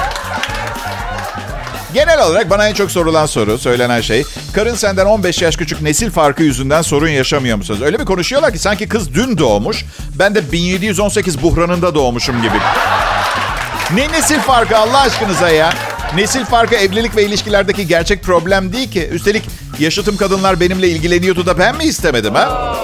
Genel 1.93 2.25
olarak 2.25 2.49
bana 2.49 2.67
en 2.67 2.73
çok 2.73 2.91
sorulan 2.91 3.25
soru, 3.25 3.57
söylenen 3.57 4.01
şey... 4.01 4.23
Karın 4.53 4.75
senden 4.75 5.05
15 5.05 5.41
yaş 5.41 5.55
küçük 5.55 5.81
nesil 5.81 6.11
farkı 6.11 6.43
yüzünden 6.43 6.81
sorun 6.81 7.07
yaşamıyor 7.07 7.57
musunuz? 7.57 7.81
Öyle 7.81 7.99
bir 7.99 8.05
konuşuyorlar 8.05 8.53
ki 8.53 8.59
sanki 8.59 8.89
kız 8.89 9.13
dün 9.13 9.37
doğmuş. 9.37 9.85
Ben 10.19 10.35
de 10.35 10.51
1718 10.51 11.41
buhranında 11.41 11.95
doğmuşum 11.95 12.41
gibi. 12.41 12.57
Ne 13.95 14.11
nesil 14.11 14.39
farkı 14.39 14.77
Allah 14.77 15.01
aşkınıza 15.01 15.49
ya? 15.49 15.73
Nesil 16.15 16.45
farkı 16.45 16.75
evlilik 16.75 17.15
ve 17.15 17.25
ilişkilerdeki 17.25 17.87
gerçek 17.87 18.23
problem 18.23 18.73
değil 18.73 18.91
ki. 18.91 19.07
Üstelik 19.07 19.43
yaşıtım 19.79 20.17
kadınlar 20.17 20.59
benimle 20.59 20.89
ilgileniyordu 20.89 21.45
da 21.45 21.59
ben 21.59 21.77
mi 21.77 21.83
istemedim 21.83 22.35
ha? 22.35 22.75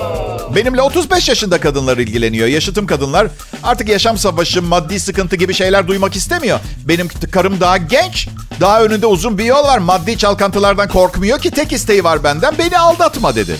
Benimle 0.55 0.81
35 0.81 1.29
yaşında 1.29 1.59
kadınlar 1.59 1.97
ilgileniyor. 1.97 2.47
Yaşıtım 2.47 2.87
kadınlar 2.87 3.27
artık 3.63 3.89
yaşam 3.89 4.17
savaşı, 4.17 4.61
maddi 4.61 4.99
sıkıntı 4.99 5.35
gibi 5.35 5.53
şeyler 5.53 5.87
duymak 5.87 6.15
istemiyor. 6.15 6.59
Benim 6.87 7.07
karım 7.31 7.59
daha 7.59 7.77
genç. 7.77 8.27
Daha 8.61 8.83
önünde 8.83 9.05
uzun 9.05 9.37
bir 9.37 9.45
yol 9.45 9.63
var. 9.63 9.77
Maddi 9.77 10.17
çalkantılardan 10.17 10.87
korkmuyor 10.87 11.39
ki 11.39 11.51
tek 11.51 11.71
isteği 11.73 12.03
var 12.03 12.23
benden. 12.23 12.57
Beni 12.57 12.79
aldatma 12.79 13.35
dedi. 13.35 13.55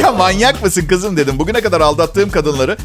Ya 0.00 0.12
manyak 0.12 0.62
mısın 0.62 0.86
kızım 0.86 1.16
dedim. 1.16 1.38
Bugüne 1.38 1.60
kadar 1.60 1.80
aldattığım 1.80 2.30
kadınları 2.30 2.76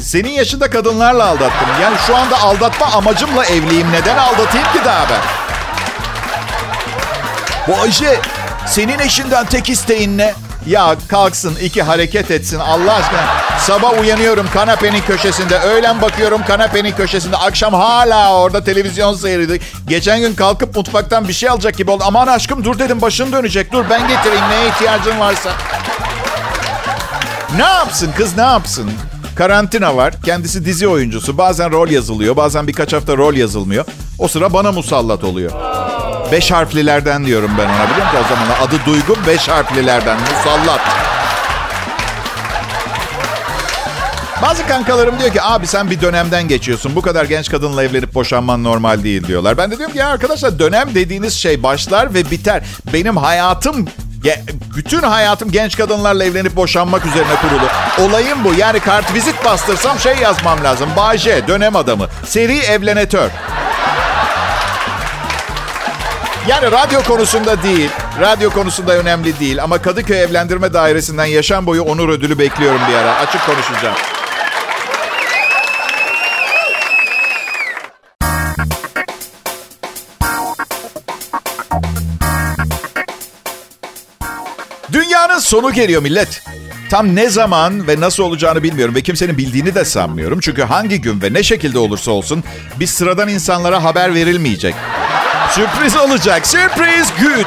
senin 0.00 0.30
yaşında 0.30 0.70
kadınlarla 0.70 1.26
aldattım. 1.26 1.68
Yani 1.82 1.96
şu 2.06 2.16
anda 2.16 2.40
aldatma 2.42 2.86
amacımla 2.86 3.44
evliyim. 3.44 3.92
Neden 3.92 4.16
aldatayım 4.16 4.66
ki 4.72 4.78
daha 4.84 5.10
ben? 5.10 5.41
Bu 7.68 7.76
Ayşe 7.76 8.20
senin 8.66 8.98
eşinden 8.98 9.46
tek 9.46 9.68
isteğin 9.70 10.18
ne? 10.18 10.34
Ya 10.66 10.96
kalksın 11.08 11.56
iki 11.62 11.82
hareket 11.82 12.30
etsin 12.30 12.58
Allah 12.58 12.94
aşkına. 12.94 13.26
Sabah 13.58 14.00
uyanıyorum 14.00 14.46
kanepenin 14.54 15.00
köşesinde. 15.00 15.58
Öğlen 15.58 16.02
bakıyorum 16.02 16.44
kanepenin 16.44 16.92
köşesinde. 16.92 17.36
Akşam 17.36 17.74
hala 17.74 18.34
orada 18.34 18.64
televizyon 18.64 19.14
seyrediyor. 19.14 19.58
Geçen 19.88 20.20
gün 20.20 20.34
kalkıp 20.34 20.76
mutfaktan 20.76 21.28
bir 21.28 21.32
şey 21.32 21.48
alacak 21.48 21.76
gibi 21.76 21.90
oldu. 21.90 22.04
Aman 22.06 22.26
aşkım 22.26 22.64
dur 22.64 22.78
dedim 22.78 23.02
başın 23.02 23.32
dönecek. 23.32 23.72
Dur 23.72 23.84
ben 23.90 24.08
getireyim 24.08 24.44
neye 24.50 24.68
ihtiyacın 24.68 25.20
varsa. 25.20 25.50
Ne 27.56 27.64
yapsın 27.64 28.12
kız 28.16 28.36
ne 28.36 28.42
yapsın? 28.42 28.90
Karantina 29.36 29.96
var. 29.96 30.14
Kendisi 30.24 30.64
dizi 30.64 30.88
oyuncusu. 30.88 31.38
Bazen 31.38 31.72
rol 31.72 31.88
yazılıyor. 31.88 32.36
Bazen 32.36 32.66
birkaç 32.66 32.92
hafta 32.92 33.16
rol 33.16 33.34
yazılmıyor. 33.34 33.84
O 34.18 34.28
sıra 34.28 34.52
bana 34.52 34.72
musallat 34.72 35.24
oluyor. 35.24 35.71
Beş 36.32 36.50
harflilerden 36.50 37.26
diyorum 37.26 37.50
ben 37.58 37.64
ona 37.64 37.90
biliyor 37.90 38.06
musun? 38.06 38.18
O 38.24 38.28
zaman 38.28 38.68
adı 38.68 38.86
Duygu 38.86 39.26
beş 39.26 39.48
harflilerden 39.48 40.16
musallat. 40.20 40.80
Bazı 44.42 44.66
kankalarım 44.66 45.20
diyor 45.20 45.32
ki 45.32 45.42
abi 45.42 45.66
sen 45.66 45.90
bir 45.90 46.00
dönemden 46.00 46.48
geçiyorsun. 46.48 46.96
Bu 46.96 47.02
kadar 47.02 47.24
genç 47.24 47.50
kadınla 47.50 47.84
evlenip 47.84 48.14
boşanman 48.14 48.64
normal 48.64 49.02
değil 49.02 49.26
diyorlar. 49.26 49.58
Ben 49.58 49.70
de 49.70 49.78
diyorum 49.78 49.92
ki 49.92 49.98
ya 49.98 50.08
arkadaşlar 50.08 50.58
dönem 50.58 50.94
dediğiniz 50.94 51.34
şey 51.34 51.62
başlar 51.62 52.14
ve 52.14 52.30
biter. 52.30 52.62
Benim 52.92 53.16
hayatım 53.16 53.88
bütün 54.76 55.02
hayatım 55.02 55.50
genç 55.50 55.76
kadınlarla 55.76 56.24
evlenip 56.24 56.56
boşanmak 56.56 57.06
üzerine 57.06 57.34
kurulu. 57.40 57.68
Olayım 58.08 58.44
bu. 58.44 58.54
Yani 58.54 58.80
kart 58.80 59.14
vizit 59.14 59.44
bastırsam 59.44 59.98
şey 59.98 60.16
yazmam 60.16 60.64
lazım. 60.64 60.88
Baje, 60.96 61.48
dönem 61.48 61.76
adamı. 61.76 62.06
Seri 62.26 62.58
evlenetör. 62.58 63.30
Yani 66.48 66.72
radyo 66.72 67.02
konusunda 67.02 67.62
değil, 67.62 67.90
radyo 68.20 68.50
konusunda 68.50 68.98
önemli 68.98 69.40
değil 69.40 69.62
ama 69.62 69.82
Kadıköy 69.82 70.22
Evlendirme 70.22 70.72
Dairesi'nden 70.72 71.24
yaşam 71.24 71.66
boyu 71.66 71.82
onur 71.82 72.08
ödülü 72.08 72.38
bekliyorum 72.38 72.80
bir 72.88 72.94
ara. 72.94 73.14
Açık 73.14 73.46
konuşacağım. 73.46 73.96
Dünyanın 84.92 85.38
sonu 85.38 85.72
geliyor 85.72 86.02
millet. 86.02 86.42
Tam 86.90 87.16
ne 87.16 87.28
zaman 87.28 87.88
ve 87.88 88.00
nasıl 88.00 88.22
olacağını 88.22 88.62
bilmiyorum 88.62 88.94
ve 88.94 89.00
kimsenin 89.00 89.38
bildiğini 89.38 89.74
de 89.74 89.84
sanmıyorum. 89.84 90.40
Çünkü 90.40 90.62
hangi 90.62 91.00
gün 91.00 91.22
ve 91.22 91.32
ne 91.32 91.42
şekilde 91.42 91.78
olursa 91.78 92.10
olsun 92.10 92.44
biz 92.80 92.90
sıradan 92.90 93.28
insanlara 93.28 93.84
haber 93.84 94.14
verilmeyecek. 94.14 94.74
Sürpriz 95.54 95.96
olacak. 95.96 96.46
Sürpriz 96.46 97.08
güç. 97.20 97.46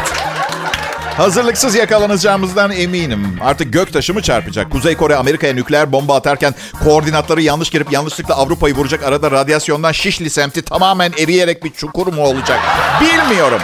Hazırlıksız 1.18 1.76
yakalanacağımızdan 1.76 2.72
eminim. 2.72 3.38
Artık 3.44 3.74
gök 3.74 3.94
taşı 3.94 4.14
mı 4.14 4.22
çarpacak? 4.22 4.72
Kuzey 4.72 4.96
Kore 4.98 5.16
Amerika'ya 5.16 5.54
nükleer 5.54 5.92
bomba 5.92 6.16
atarken 6.16 6.56
koordinatları 6.84 7.42
yanlış 7.42 7.70
girip 7.70 7.92
yanlışlıkla 7.92 8.36
Avrupa'yı 8.36 8.76
vuracak. 8.76 9.04
Arada 9.04 9.32
radyasyondan 9.32 9.92
Şişli 9.92 10.30
semti 10.30 10.62
tamamen 10.62 11.12
eriyerek 11.20 11.64
bir 11.64 11.74
çukur 11.74 12.14
mu 12.14 12.22
olacak? 12.24 12.60
Bilmiyorum. 13.02 13.62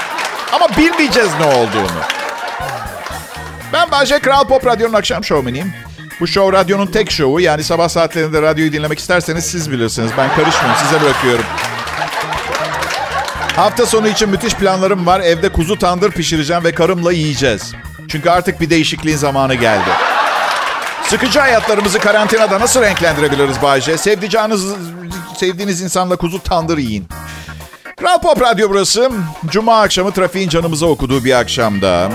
Ama 0.54 0.68
bilmeyeceğiz 0.78 1.30
ne 1.40 1.46
olduğunu. 1.46 2.02
Ben 3.74 3.92
Bayce 3.92 4.20
Kral 4.20 4.48
Pop 4.48 4.66
Radyo'nun 4.66 4.94
akşam 4.94 5.24
şovmeniyim. 5.24 5.74
Bu 6.20 6.28
show 6.28 6.58
radyonun 6.58 6.88
tek 6.88 7.12
şovu. 7.12 7.40
Yani 7.40 7.64
sabah 7.64 7.90
saatlerinde 7.90 8.42
radyoyu 8.42 8.74
dinlemek 8.74 9.00
isterseniz 9.00 9.46
siz 9.46 9.72
bilirsiniz. 9.72 10.12
Ben 10.18 10.30
karışmıyorum. 10.36 10.82
Size 10.84 11.02
bırakıyorum. 11.02 11.46
Hafta 13.55 13.86
sonu 13.86 14.08
için 14.08 14.29
müthiş 14.29 14.53
planlarım 14.53 15.05
var. 15.05 15.20
Evde 15.20 15.50
kuzu 15.50 15.79
tandır 15.79 16.12
pişireceğim 16.12 16.63
ve 16.63 16.72
karımla 16.72 17.12
yiyeceğiz. 17.12 17.74
Çünkü 18.08 18.29
artık 18.29 18.62
bir 18.62 18.70
değişikliğin 18.70 19.17
zamanı 19.17 19.55
geldi. 19.55 19.89
Sıkıcı 21.03 21.39
hayatlarımızı 21.39 22.00
karantinada 22.00 22.60
nasıl 22.60 22.81
renklendirebiliriz 22.81 23.62
Bayce? 23.62 23.98
Sevdiceğiniz, 23.98 24.65
sevdiğiniz 25.38 25.81
insanla 25.81 26.15
kuzu 26.15 26.39
tandır 26.43 26.77
yiyin. 26.77 27.08
Kral 27.98 28.22
Pop 28.22 28.41
Radyo 28.41 28.70
burası. 28.70 29.12
Cuma 29.46 29.81
akşamı 29.81 30.12
trafiğin 30.12 30.50
canımıza 30.50 30.86
okuduğu 30.86 31.24
bir 31.24 31.39
akşamda. 31.39 32.12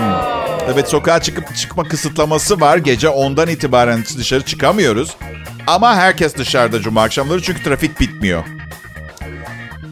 Evet 0.73 0.89
sokağa 0.89 1.21
çıkıp 1.21 1.55
çıkma 1.55 1.83
kısıtlaması 1.83 2.61
var. 2.61 2.77
Gece 2.77 3.07
10'dan 3.07 3.47
itibaren 3.47 4.03
dışarı 4.17 4.41
çıkamıyoruz. 4.45 5.15
Ama 5.67 5.95
herkes 5.95 6.35
dışarıda 6.37 6.81
cuma 6.81 7.03
akşamları 7.03 7.41
çünkü 7.41 7.63
trafik 7.63 7.99
bitmiyor. 7.99 8.43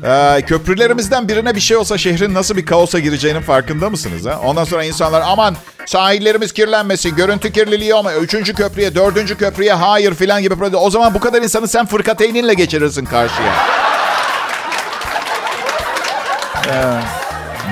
Ee, 0.06 0.42
köprülerimizden 0.48 1.28
birine 1.28 1.56
bir 1.56 1.60
şey 1.60 1.78
olsa 1.78 1.98
şehrin 1.98 2.34
nasıl 2.34 2.58
bir 2.58 2.66
kaosa 2.66 3.00
gireceğinin 3.00 3.42
farkında 3.42 3.90
mısınız? 3.90 4.26
Ha? 4.26 4.40
Ondan 4.44 4.64
sonra 4.64 4.84
insanlar 4.84 5.24
aman 5.26 5.56
sahillerimiz 5.86 6.52
kirlenmesin, 6.52 7.16
görüntü 7.16 7.52
kirliliği 7.52 7.94
olma. 7.94 8.14
Üçüncü 8.14 8.54
köprüye, 8.54 8.96
dördüncü 8.96 9.38
köprüye 9.38 9.74
hayır 9.74 10.14
filan 10.14 10.42
gibi. 10.42 10.56
O 10.76 10.90
zaman 10.90 11.14
bu 11.14 11.20
kadar 11.20 11.42
insanı 11.42 11.68
sen 11.68 11.86
fırkateyninle 11.86 12.54
geçirirsin 12.54 13.06
karşıya. 13.06 13.54
Ee, 16.68 17.02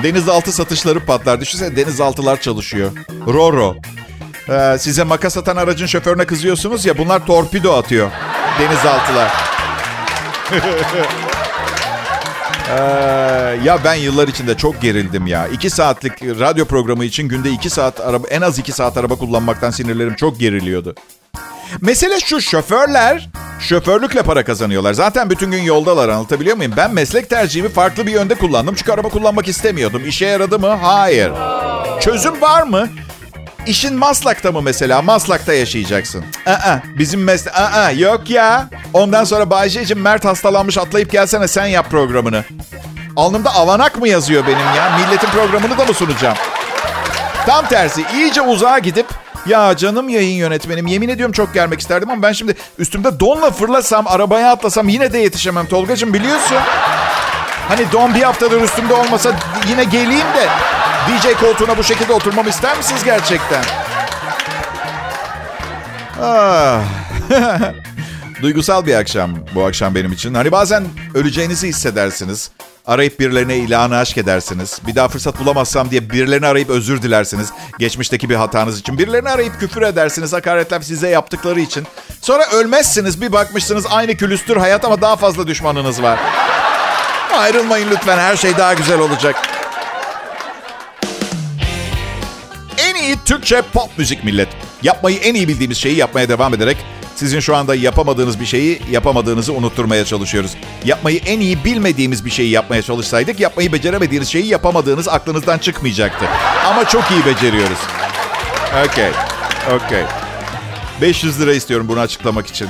denizaltı 0.02 0.52
satışları 0.52 1.00
patlar. 1.00 1.40
Düşünsene 1.40 1.76
denizaltılar 1.76 2.40
çalışıyor. 2.40 2.90
Roro. 3.26 3.76
Ee, 4.48 4.76
size 4.78 5.04
makas 5.04 5.36
atan 5.36 5.56
aracın 5.56 5.86
şoförüne 5.86 6.24
kızıyorsunuz 6.24 6.86
ya 6.86 6.98
bunlar 6.98 7.26
torpido 7.26 7.72
atıyor. 7.76 8.10
Denizaltılar. 8.60 9.32
Ee, 12.70 12.74
ya 13.64 13.78
ben 13.84 13.94
yıllar 13.94 14.28
içinde 14.28 14.56
çok 14.56 14.82
gerildim 14.82 15.26
ya. 15.26 15.46
İki 15.48 15.70
saatlik 15.70 16.22
radyo 16.22 16.64
programı 16.64 17.04
için 17.04 17.28
günde 17.28 17.50
iki 17.50 17.70
saat 17.70 18.00
araba, 18.00 18.26
en 18.28 18.40
az 18.40 18.58
iki 18.58 18.72
saat 18.72 18.96
araba 18.96 19.14
kullanmaktan 19.16 19.70
sinirlerim 19.70 20.14
çok 20.14 20.40
geriliyordu. 20.40 20.94
Mesele 21.80 22.20
şu 22.20 22.40
şoförler 22.40 23.28
şoförlükle 23.60 24.22
para 24.22 24.44
kazanıyorlar. 24.44 24.92
Zaten 24.92 25.30
bütün 25.30 25.50
gün 25.50 25.62
yoldalar 25.62 26.08
anlatabiliyor 26.08 26.56
muyum? 26.56 26.72
Ben 26.76 26.94
meslek 26.94 27.30
tercihimi 27.30 27.68
farklı 27.68 28.06
bir 28.06 28.12
yönde 28.12 28.34
kullandım. 28.34 28.74
Çünkü 28.74 28.92
araba 28.92 29.08
kullanmak 29.08 29.48
istemiyordum. 29.48 30.02
İşe 30.06 30.26
yaradı 30.26 30.58
mı? 30.58 30.66
Hayır. 30.68 31.32
Çözüm 32.00 32.40
var 32.40 32.62
mı? 32.62 32.88
İşin 33.66 33.94
Maslak'ta 33.96 34.52
mı 34.52 34.62
mesela? 34.62 35.02
Maslak'ta 35.02 35.54
yaşayacaksın. 35.54 36.24
Aa, 36.46 36.76
bizim 36.98 37.24
meslek... 37.24 37.54
Aa, 37.56 37.90
yok 37.90 38.30
ya. 38.30 38.68
Ondan 38.92 39.24
sonra 39.24 39.50
Bayce'cim 39.50 40.00
Mert 40.00 40.24
hastalanmış 40.24 40.78
atlayıp 40.78 41.12
gelsene 41.12 41.48
sen 41.48 41.66
yap 41.66 41.90
programını. 41.90 42.44
Alnımda 43.16 43.54
avanak 43.54 43.96
mı 44.00 44.08
yazıyor 44.08 44.46
benim 44.46 44.58
ya? 44.76 44.98
Milletin 44.98 45.28
programını 45.28 45.78
da 45.78 45.84
mı 45.84 45.94
sunacağım? 45.94 46.36
Tam 47.46 47.66
tersi 47.66 48.04
iyice 48.14 48.40
uzağa 48.42 48.78
gidip 48.78 49.06
ya 49.46 49.76
canım 49.76 50.08
yayın 50.08 50.36
yönetmenim 50.36 50.86
yemin 50.86 51.08
ediyorum 51.08 51.32
çok 51.32 51.54
gelmek 51.54 51.80
isterdim 51.80 52.10
ama 52.10 52.22
ben 52.22 52.32
şimdi 52.32 52.54
üstümde 52.78 53.20
donla 53.20 53.50
fırlasam 53.50 54.06
arabaya 54.06 54.50
atlasam 54.50 54.88
yine 54.88 55.12
de 55.12 55.18
yetişemem 55.18 55.66
Tolgacığım 55.66 56.14
biliyorsun. 56.14 56.56
Hani 57.68 57.92
don 57.92 58.14
bir 58.14 58.22
haftadır 58.22 58.62
üstümde 58.62 58.94
olmasa 58.94 59.32
yine 59.68 59.84
geleyim 59.84 60.26
de 60.36 60.48
DJ 61.08 61.40
koltuğuna 61.40 61.78
bu 61.78 61.84
şekilde 61.84 62.12
oturmamı 62.12 62.48
ister 62.48 62.76
misiniz 62.76 63.04
gerçekten? 63.04 63.64
Ah. 66.22 66.80
Duygusal 68.42 68.86
bir 68.86 68.94
akşam 68.94 69.34
bu 69.54 69.64
akşam 69.64 69.94
benim 69.94 70.12
için. 70.12 70.34
Hani 70.34 70.52
bazen 70.52 70.84
öleceğinizi 71.14 71.68
hissedersiniz. 71.68 72.50
Arayıp 72.86 73.20
birilerine 73.20 73.56
ilanı 73.56 73.96
aşk 73.96 74.18
edersiniz. 74.18 74.80
Bir 74.86 74.94
daha 74.94 75.08
fırsat 75.08 75.40
bulamazsam 75.40 75.90
diye 75.90 76.10
birilerini 76.10 76.46
arayıp 76.46 76.70
özür 76.70 77.02
dilersiniz. 77.02 77.52
Geçmişteki 77.78 78.30
bir 78.30 78.34
hatanız 78.34 78.78
için. 78.80 78.98
Birilerini 78.98 79.30
arayıp 79.30 79.60
küfür 79.60 79.82
edersiniz. 79.82 80.32
Hakaretler 80.32 80.80
size 80.80 81.08
yaptıkları 81.08 81.60
için. 81.60 81.86
Sonra 82.20 82.46
ölmezsiniz. 82.50 83.20
Bir 83.20 83.32
bakmışsınız 83.32 83.86
aynı 83.90 84.16
külüstür 84.16 84.56
hayat 84.56 84.84
ama 84.84 85.00
daha 85.00 85.16
fazla 85.16 85.46
düşmanınız 85.46 86.02
var. 86.02 86.18
Ayrılmayın 87.36 87.90
lütfen. 87.90 88.18
Her 88.18 88.36
şey 88.36 88.56
daha 88.58 88.74
güzel 88.74 88.98
olacak. 88.98 89.53
Türkçe 93.24 93.62
pop 93.62 93.98
müzik 93.98 94.24
millet. 94.24 94.48
Yapmayı 94.82 95.16
en 95.18 95.34
iyi 95.34 95.48
bildiğimiz 95.48 95.78
şeyi 95.78 95.96
yapmaya 95.96 96.28
devam 96.28 96.54
ederek 96.54 96.76
sizin 97.14 97.40
şu 97.40 97.56
anda 97.56 97.74
yapamadığınız 97.74 98.40
bir 98.40 98.46
şeyi 98.46 98.82
yapamadığınızı 98.90 99.52
unutturmaya 99.52 100.04
çalışıyoruz. 100.04 100.50
Yapmayı 100.84 101.20
en 101.26 101.40
iyi 101.40 101.64
bilmediğimiz 101.64 102.24
bir 102.24 102.30
şeyi 102.30 102.50
yapmaya 102.50 102.82
çalışsaydık 102.82 103.40
yapmayı 103.40 103.72
beceremediğiniz 103.72 104.28
şeyi 104.28 104.46
yapamadığınız 104.46 105.08
aklınızdan 105.08 105.58
çıkmayacaktı. 105.58 106.24
Ama 106.66 106.88
çok 106.88 107.10
iyi 107.10 107.26
beceriyoruz. 107.26 107.78
Okey. 108.86 109.10
Okey. 109.74 110.04
500 111.00 111.40
lira 111.40 111.52
istiyorum 111.54 111.88
bunu 111.88 112.00
açıklamak 112.00 112.46
için. 112.46 112.68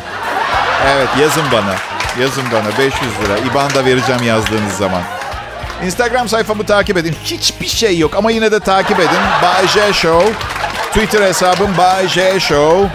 Evet 0.88 1.08
yazın 1.20 1.44
bana. 1.52 1.74
Yazın 2.20 2.44
bana 2.52 2.78
500 2.78 2.92
lira. 2.92 3.38
İban 3.50 3.74
da 3.74 3.84
vereceğim 3.84 4.22
yazdığınız 4.22 4.72
zaman. 4.72 5.02
Instagram 5.84 6.28
sayfamı 6.28 6.66
takip 6.66 6.96
edin. 6.96 7.14
Hiçbir 7.24 7.66
şey 7.66 7.98
yok 7.98 8.16
ama 8.16 8.30
yine 8.30 8.52
de 8.52 8.60
takip 8.60 9.00
edin. 9.00 9.18
Bay 9.42 9.68
J 9.68 9.92
Show. 9.92 10.32
Twitter 10.88 11.22
hesabım 11.22 11.76
Bay 11.78 12.08
J 12.08 12.40
Show. 12.40 12.88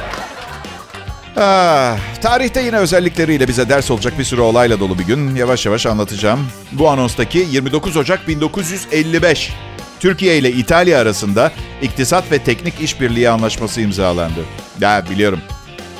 Ah, 1.37 1.97
tarihte 2.21 2.61
yine 2.61 2.77
özellikleriyle 2.77 3.47
bize 3.47 3.69
ders 3.69 3.91
olacak 3.91 4.19
bir 4.19 4.23
sürü 4.23 4.41
olayla 4.41 4.79
dolu 4.79 4.99
bir 4.99 5.03
gün. 5.03 5.35
Yavaş 5.35 5.65
yavaş 5.65 5.85
anlatacağım. 5.85 6.47
Bu 6.71 6.89
anonstaki 6.89 7.47
29 7.51 7.97
Ocak 7.97 8.27
1955. 8.27 9.53
Türkiye 9.99 10.37
ile 10.37 10.51
İtalya 10.51 11.01
arasında 11.01 11.51
iktisat 11.81 12.31
ve 12.31 12.39
teknik 12.39 12.81
işbirliği 12.81 13.29
anlaşması 13.29 13.81
imzalandı. 13.81 14.39
Ya 14.81 15.03
biliyorum. 15.09 15.39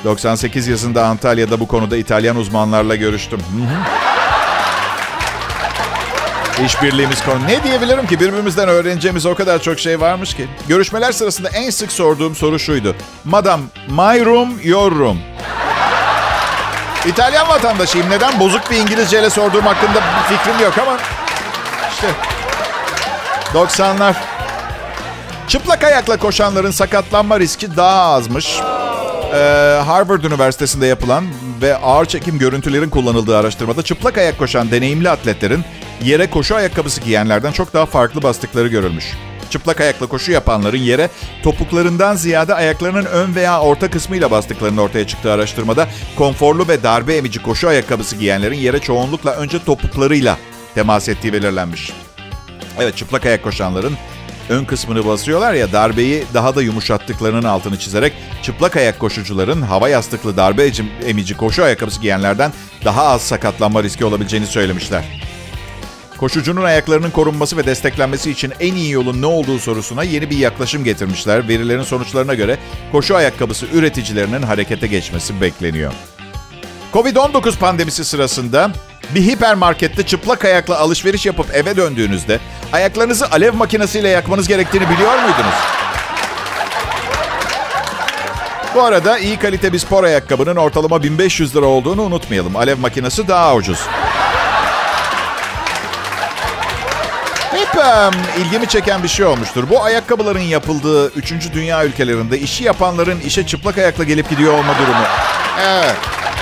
98 0.04 0.68
yazında 0.68 1.06
Antalya'da 1.06 1.60
bu 1.60 1.68
konuda 1.68 1.96
İtalyan 1.96 2.36
uzmanlarla 2.36 2.96
görüştüm. 2.96 3.40
İşbirliğimiz 6.66 7.24
konu. 7.24 7.46
Ne 7.46 7.64
diyebilirim 7.64 8.06
ki? 8.06 8.20
Birbirimizden 8.20 8.68
öğreneceğimiz 8.68 9.26
o 9.26 9.34
kadar 9.34 9.62
çok 9.62 9.78
şey 9.78 10.00
varmış 10.00 10.34
ki. 10.34 10.48
Görüşmeler 10.68 11.12
sırasında 11.12 11.48
en 11.48 11.70
sık 11.70 11.92
sorduğum 11.92 12.34
soru 12.34 12.58
şuydu. 12.58 12.96
Madam, 13.24 13.60
my 13.88 14.24
room, 14.24 14.48
your 14.64 14.98
room. 14.98 15.18
İtalyan 17.06 17.48
vatandaşıyım. 17.48 18.10
Neden 18.10 18.40
bozuk 18.40 18.70
bir 18.70 18.76
İngilizceyle 18.76 19.30
sorduğum 19.30 19.66
hakkında 19.66 19.94
bir 19.94 20.36
fikrim 20.36 20.64
yok 20.64 20.78
ama... 20.78 20.96
işte 21.92 22.06
90'lar. 23.54 24.14
Çıplak 25.48 25.84
ayakla 25.84 26.16
koşanların 26.16 26.70
sakatlanma 26.70 27.40
riski 27.40 27.76
daha 27.76 28.14
azmış. 28.14 28.60
Ee, 29.34 29.80
Harvard 29.86 30.24
Üniversitesi'nde 30.24 30.86
yapılan 30.86 31.24
ve 31.62 31.76
ağır 31.76 32.06
çekim 32.06 32.38
görüntülerin 32.38 32.90
kullanıldığı 32.90 33.36
araştırmada 33.36 33.82
çıplak 33.82 34.18
ayak 34.18 34.38
koşan 34.38 34.70
deneyimli 34.70 35.10
atletlerin 35.10 35.64
yere 36.02 36.30
koşu 36.30 36.54
ayakkabısı 36.54 37.00
giyenlerden 37.00 37.52
çok 37.52 37.74
daha 37.74 37.86
farklı 37.86 38.22
bastıkları 38.22 38.68
görülmüş. 38.68 39.04
Çıplak 39.50 39.80
ayakla 39.80 40.06
koşu 40.06 40.32
yapanların 40.32 40.78
yere 40.78 41.10
topuklarından 41.42 42.16
ziyade 42.16 42.54
ayaklarının 42.54 43.04
ön 43.04 43.34
veya 43.34 43.60
orta 43.60 43.90
kısmıyla 43.90 44.30
bastıklarının 44.30 44.76
ortaya 44.76 45.06
çıktığı 45.06 45.32
araştırmada 45.32 45.88
konforlu 46.16 46.68
ve 46.68 46.82
darbe 46.82 47.16
emici 47.16 47.42
koşu 47.42 47.68
ayakkabısı 47.68 48.16
giyenlerin 48.16 48.58
yere 48.58 48.78
çoğunlukla 48.78 49.30
önce 49.30 49.64
topuklarıyla 49.64 50.38
temas 50.74 51.08
ettiği 51.08 51.32
belirlenmiş. 51.32 51.92
Evet 52.78 52.96
çıplak 52.96 53.26
ayak 53.26 53.42
koşanların 53.42 53.96
ön 54.48 54.64
kısmını 54.64 55.06
basıyorlar 55.06 55.54
ya 55.54 55.72
darbeyi 55.72 56.24
daha 56.34 56.56
da 56.56 56.62
yumuşattıklarının 56.62 57.44
altını 57.48 57.78
çizerek 57.78 58.12
çıplak 58.42 58.76
ayak 58.76 58.98
koşucuların 58.98 59.62
hava 59.62 59.88
yastıklı 59.88 60.36
darbe 60.36 60.70
emici 61.06 61.36
koşu 61.36 61.64
ayakkabısı 61.64 62.00
giyenlerden 62.00 62.52
daha 62.84 63.02
az 63.02 63.22
sakatlanma 63.22 63.82
riski 63.82 64.04
olabileceğini 64.04 64.46
söylemişler. 64.46 65.29
Koşucunun 66.20 66.64
ayaklarının 66.64 67.10
korunması 67.10 67.56
ve 67.56 67.66
desteklenmesi 67.66 68.30
için 68.30 68.52
en 68.60 68.74
iyi 68.74 68.90
yolun 68.90 69.22
ne 69.22 69.26
olduğu 69.26 69.58
sorusuna 69.58 70.02
yeni 70.02 70.30
bir 70.30 70.36
yaklaşım 70.36 70.84
getirmişler. 70.84 71.48
Verilerin 71.48 71.82
sonuçlarına 71.82 72.34
göre 72.34 72.58
koşu 72.92 73.16
ayakkabısı 73.16 73.66
üreticilerinin 73.66 74.42
harekete 74.42 74.86
geçmesi 74.86 75.40
bekleniyor. 75.40 75.92
Covid-19 76.92 77.58
pandemisi 77.58 78.04
sırasında 78.04 78.70
bir 79.14 79.22
hipermarkette 79.22 80.06
çıplak 80.06 80.44
ayakla 80.44 80.78
alışveriş 80.78 81.26
yapıp 81.26 81.54
eve 81.54 81.76
döndüğünüzde 81.76 82.38
ayaklarınızı 82.72 83.30
alev 83.30 83.54
makinesiyle 83.54 84.08
yakmanız 84.08 84.48
gerektiğini 84.48 84.90
biliyor 84.90 85.14
muydunuz? 85.14 85.54
Bu 88.74 88.82
arada 88.82 89.18
iyi 89.18 89.36
kalite 89.36 89.72
bir 89.72 89.78
spor 89.78 90.04
ayakkabının 90.04 90.56
ortalama 90.56 91.02
1500 91.02 91.56
lira 91.56 91.66
olduğunu 91.66 92.02
unutmayalım. 92.02 92.56
Alev 92.56 92.78
makinesi 92.78 93.28
daha 93.28 93.54
ucuz. 93.54 93.80
Hep 97.72 97.84
um, 97.84 98.42
ilgimi 98.42 98.68
çeken 98.68 99.02
bir 99.02 99.08
şey 99.08 99.26
olmuştur. 99.26 99.64
Bu 99.70 99.82
ayakkabıların 99.82 100.40
yapıldığı 100.40 101.12
3. 101.12 101.32
dünya 101.52 101.84
ülkelerinde 101.84 102.38
işi 102.38 102.64
yapanların 102.64 103.20
işe 103.20 103.46
çıplak 103.46 103.78
ayakla 103.78 104.04
gelip 104.04 104.30
gidiyor 104.30 104.52
olma 104.52 104.78
durumu. 104.78 105.04
Evet, 105.60 105.94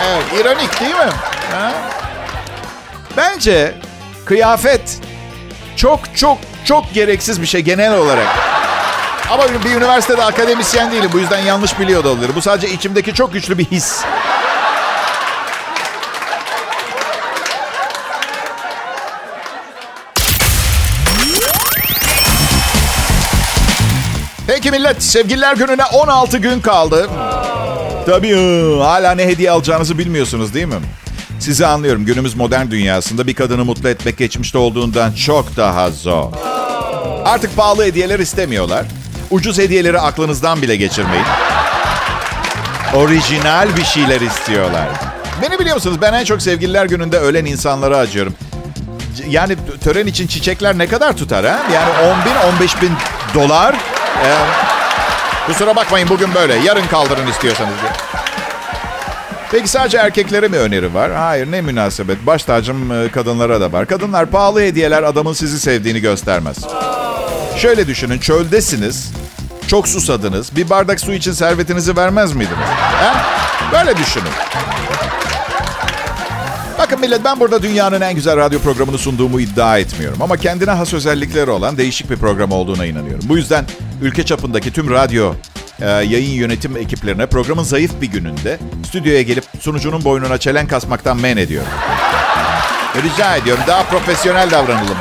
evet. 0.07 0.25
İronik 0.41 0.81
değil 0.81 0.95
mi? 0.95 1.12
Ha? 1.53 1.73
Bence 3.17 3.75
kıyafet 4.25 4.99
çok 5.77 6.17
çok 6.17 6.38
çok 6.64 6.95
gereksiz 6.95 7.41
bir 7.43 7.47
şey 7.47 7.61
genel 7.61 7.95
olarak. 7.95 8.27
Ama 9.31 9.45
bir 9.64 9.75
üniversitede 9.77 10.23
akademisyen 10.23 10.93
değilim. 10.93 11.11
Bu 11.12 11.19
yüzden 11.19 11.38
yanlış 11.38 11.79
biliyor 11.79 12.05
da 12.05 12.09
olabilir. 12.09 12.31
Bu 12.37 12.43
sadece 12.43 12.69
içimdeki 12.69 13.14
çok 13.14 13.33
güçlü 13.33 13.59
bir 13.59 13.64
his. 13.64 14.01
Peki 24.70 24.81
millet, 24.81 25.02
sevgililer 25.02 25.57
gününe 25.57 25.85
16 25.85 26.38
gün 26.38 26.61
kaldı. 26.61 27.11
Tabii 28.07 28.35
hala 28.78 29.14
ne 29.14 29.26
hediye 29.26 29.50
alacağınızı 29.50 29.98
bilmiyorsunuz 29.98 30.54
değil 30.54 30.66
mi? 30.66 30.74
Sizi 31.40 31.66
anlıyorum. 31.66 32.04
Günümüz 32.04 32.35
modern 32.35 32.70
dünyasında 32.70 33.26
bir 33.26 33.35
kadını 33.35 33.64
mutlu 33.64 33.88
etmek 33.88 34.18
geçmişte 34.18 34.59
olduğundan 34.59 35.12
çok 35.12 35.57
daha 35.57 35.90
zor. 35.90 36.33
Artık 37.24 37.57
pahalı 37.57 37.85
hediyeler 37.85 38.18
istemiyorlar. 38.18 38.87
Ucuz 39.31 39.59
hediyeleri 39.59 40.00
aklınızdan 40.00 40.62
bile 40.62 40.76
geçirmeyin. 40.76 41.26
Orijinal 42.94 43.76
bir 43.76 43.85
şeyler 43.85 44.20
istiyorlar. 44.20 44.88
Beni 45.42 45.59
biliyor 45.59 45.74
musunuz? 45.74 45.98
Ben 46.02 46.12
en 46.12 46.24
çok 46.24 46.42
sevgililer 46.42 46.87
gününde 46.87 47.18
ölen 47.18 47.44
insanlara 47.44 47.96
acıyorum. 47.96 48.35
Yani 49.28 49.57
tören 49.85 50.07
için 50.07 50.26
çiçekler 50.26 50.78
ne 50.78 50.87
kadar 50.87 51.16
tutar 51.16 51.46
ha? 51.46 51.59
Yani 51.74 51.90
10 51.90 52.24
bin, 52.24 52.54
15 52.54 52.83
bin 52.83 52.92
dolar. 53.35 53.76
Ee, 54.24 54.37
kusura 55.46 55.76
bakmayın 55.76 56.09
bugün 56.09 56.35
böyle. 56.35 56.54
Yarın 56.54 56.87
kaldırın 56.87 57.26
istiyorsanız 57.26 57.74
diye. 57.83 57.92
Peki 59.50 59.68
sadece 59.68 59.98
erkeklere 59.98 60.48
mi 60.48 60.57
öneri 60.57 60.94
var? 60.94 61.12
Hayır 61.12 61.50
ne 61.50 61.61
münasebet. 61.61 62.26
Baş 62.26 62.44
tacım 62.44 62.92
e, 62.92 63.09
kadınlara 63.09 63.61
da 63.61 63.72
var. 63.72 63.87
Kadınlar 63.87 64.26
pahalı 64.26 64.61
hediyeler 64.61 65.02
adamın 65.02 65.33
sizi 65.33 65.61
sevdiğini 65.61 66.00
göstermez. 66.00 66.57
Şöyle 67.57 67.87
düşünün 67.87 68.18
çöldesiniz. 68.18 69.12
Çok 69.66 69.88
susadınız. 69.88 70.57
Bir 70.57 70.70
bardak 70.70 71.00
su 71.00 71.12
için 71.12 71.33
servetinizi 71.33 71.96
vermez 71.96 72.33
miydiniz? 72.33 72.59
He? 73.00 73.12
Böyle 73.72 73.96
düşünün. 73.96 74.31
Bakın 76.78 77.00
millet 77.00 77.24
ben 77.24 77.40
burada 77.40 77.62
dünyanın 77.62 78.00
en 78.00 78.14
güzel 78.14 78.37
radyo 78.37 78.61
programını 78.61 78.98
sunduğumu 78.98 79.40
iddia 79.40 79.78
etmiyorum. 79.78 80.22
Ama 80.22 80.37
kendine 80.37 80.70
has 80.70 80.94
özellikleri 80.94 81.50
olan 81.50 81.76
değişik 81.76 82.11
bir 82.11 82.16
program 82.16 82.52
olduğuna 82.52 82.87
inanıyorum. 82.87 83.24
Bu 83.28 83.37
yüzden 83.37 83.64
ülke 84.02 84.24
çapındaki 84.24 84.72
tüm 84.72 84.90
radyo 84.90 85.34
e, 85.80 85.87
yayın 85.87 86.30
yönetim 86.30 86.76
ekiplerine 86.76 87.26
programın 87.26 87.62
zayıf 87.62 88.00
bir 88.00 88.06
gününde 88.06 88.58
stüdyoya 88.88 89.22
gelip 89.22 89.44
sunucunun 89.61 90.04
boynuna 90.04 90.38
çelen 90.38 90.66
kasmaktan 90.66 91.16
men 91.16 91.37
ediyorum. 91.37 91.68
Rica 93.02 93.37
ediyorum 93.37 93.62
daha 93.66 93.82
profesyonel 93.82 94.50
davranalım. 94.50 94.96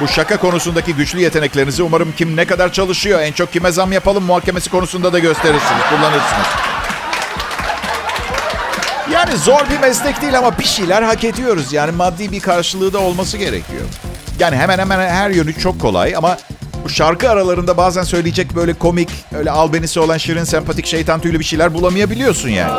Bu 0.00 0.08
şaka 0.08 0.36
konusundaki 0.36 0.94
güçlü 0.94 1.20
yeteneklerinizi 1.20 1.82
umarım 1.82 2.12
kim 2.16 2.36
ne 2.36 2.44
kadar 2.44 2.72
çalışıyor, 2.72 3.20
en 3.20 3.32
çok 3.32 3.52
kime 3.52 3.72
zam 3.72 3.92
yapalım 3.92 4.24
muhakemesi 4.24 4.70
konusunda 4.70 5.12
da 5.12 5.18
gösterirsiniz, 5.18 5.82
kullanırsınız. 5.90 6.46
Yani 9.12 9.36
zor 9.36 9.60
bir 9.70 9.78
meslek 9.78 10.22
değil 10.22 10.38
ama 10.38 10.58
bir 10.58 10.64
şeyler 10.64 11.02
hak 11.02 11.24
ediyoruz. 11.24 11.72
Yani 11.72 11.92
maddi 11.92 12.32
bir 12.32 12.40
karşılığı 12.40 12.92
da 12.92 12.98
olması 12.98 13.36
gerekiyor. 13.36 13.82
Yani 14.38 14.56
hemen 14.56 14.78
hemen 14.78 15.08
her 15.08 15.30
yönü 15.30 15.58
çok 15.58 15.80
kolay 15.80 16.16
ama 16.16 16.36
bu 16.84 16.88
şarkı 16.88 17.30
aralarında 17.30 17.76
bazen 17.76 18.02
söyleyecek 18.02 18.54
böyle 18.56 18.74
komik, 18.74 19.08
öyle 19.34 19.50
albenisi 19.50 20.00
olan 20.00 20.16
şirin, 20.18 20.44
sempatik, 20.44 20.86
şeytan 20.86 21.20
tüylü 21.20 21.38
bir 21.38 21.44
şeyler 21.44 21.74
bulamayabiliyorsun 21.74 22.48
yani. 22.48 22.72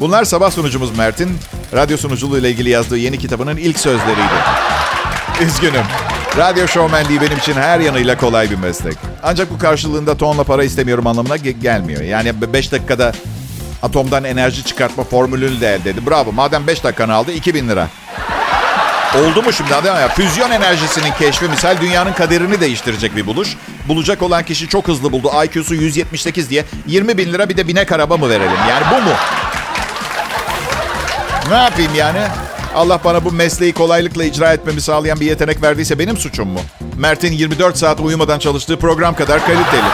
Bunlar 0.00 0.24
sabah 0.24 0.50
sunucumuz 0.50 0.98
Mert'in 0.98 1.30
radyo 1.74 1.96
sunuculuğu 1.96 2.38
ile 2.38 2.50
ilgili 2.50 2.70
yazdığı 2.70 2.96
yeni 2.96 3.18
kitabının 3.18 3.56
ilk 3.56 3.78
sözleriydi. 3.78 4.38
Üzgünüm. 5.42 5.84
Radyo 6.36 6.68
şovmenliği 6.68 7.20
benim 7.20 7.38
için 7.38 7.52
her 7.52 7.80
yanıyla 7.80 8.16
kolay 8.18 8.50
bir 8.50 8.56
meslek. 8.56 8.94
Ancak 9.22 9.50
bu 9.50 9.58
karşılığında 9.58 10.16
tonla 10.16 10.44
para 10.44 10.64
istemiyorum 10.64 11.06
anlamına 11.06 11.36
ge- 11.36 11.60
gelmiyor. 11.60 12.02
Yani 12.02 12.52
5 12.52 12.72
dakikada 12.72 13.12
atomdan 13.82 14.24
enerji 14.24 14.64
çıkartma 14.64 15.04
formülünü 15.04 15.60
de 15.60 15.74
elde 15.74 15.90
edin. 15.90 16.06
Bravo. 16.06 16.32
Madem 16.32 16.66
5 16.66 16.84
dakikanı 16.84 17.14
aldı 17.14 17.32
2000 17.32 17.68
lira. 17.68 17.88
Oldu 19.16 19.42
mu 19.42 19.52
şimdi 19.52 19.70
mi? 19.70 19.86
Ya, 19.86 20.08
füzyon 20.08 20.50
enerjisinin 20.50 21.12
keşfi 21.18 21.48
misal 21.48 21.80
dünyanın 21.80 22.12
kaderini 22.12 22.60
değiştirecek 22.60 23.16
bir 23.16 23.26
buluş. 23.26 23.56
Bulacak 23.88 24.22
olan 24.22 24.42
kişi 24.42 24.68
çok 24.68 24.88
hızlı 24.88 25.12
buldu. 25.12 25.30
IQ'su 25.44 25.74
178 25.74 26.50
diye 26.50 26.64
20 26.86 27.18
bin 27.18 27.32
lira 27.32 27.48
bir 27.48 27.56
de 27.56 27.68
binek 27.68 27.92
araba 27.92 28.16
mı 28.16 28.30
verelim? 28.30 28.58
Yani 28.70 28.84
bu 28.90 29.02
mu? 29.02 29.14
Ne 31.50 31.56
yapayım 31.56 31.94
yani? 31.94 32.20
Allah 32.74 33.00
bana 33.04 33.24
bu 33.24 33.32
mesleği 33.32 33.72
kolaylıkla 33.72 34.24
icra 34.24 34.52
etmemi 34.52 34.80
sağlayan 34.80 35.20
bir 35.20 35.26
yetenek 35.26 35.62
verdiyse 35.62 35.98
benim 35.98 36.16
suçum 36.16 36.48
mu? 36.48 36.60
Mert'in 36.96 37.32
24 37.32 37.78
saat 37.78 38.00
uyumadan 38.00 38.38
çalıştığı 38.38 38.78
program 38.78 39.14
kadar 39.14 39.46
kaliteli. 39.46 39.88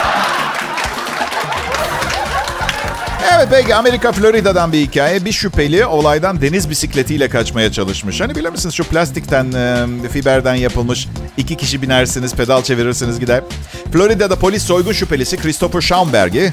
Evet 3.36 3.48
peki 3.50 3.74
Amerika 3.74 4.12
Florida'dan 4.12 4.72
bir 4.72 4.78
hikaye. 4.78 5.24
Bir 5.24 5.32
şüpheli 5.32 5.86
olaydan 5.86 6.42
deniz 6.42 6.70
bisikletiyle 6.70 7.28
kaçmaya 7.28 7.72
çalışmış. 7.72 8.20
Hani 8.20 8.34
bilir 8.34 8.50
misiniz 8.50 8.74
şu 8.74 8.84
plastikten, 8.84 9.46
fiberden 10.12 10.54
yapılmış 10.54 11.08
iki 11.36 11.56
kişi 11.56 11.82
binersiniz, 11.82 12.34
pedal 12.34 12.62
çevirirsiniz 12.62 13.20
gider. 13.20 13.42
Florida'da 13.92 14.36
polis 14.36 14.62
soygun 14.62 14.92
şüphelisi 14.92 15.36
Christopher 15.36 15.80
Schaumberg'i 15.80 16.52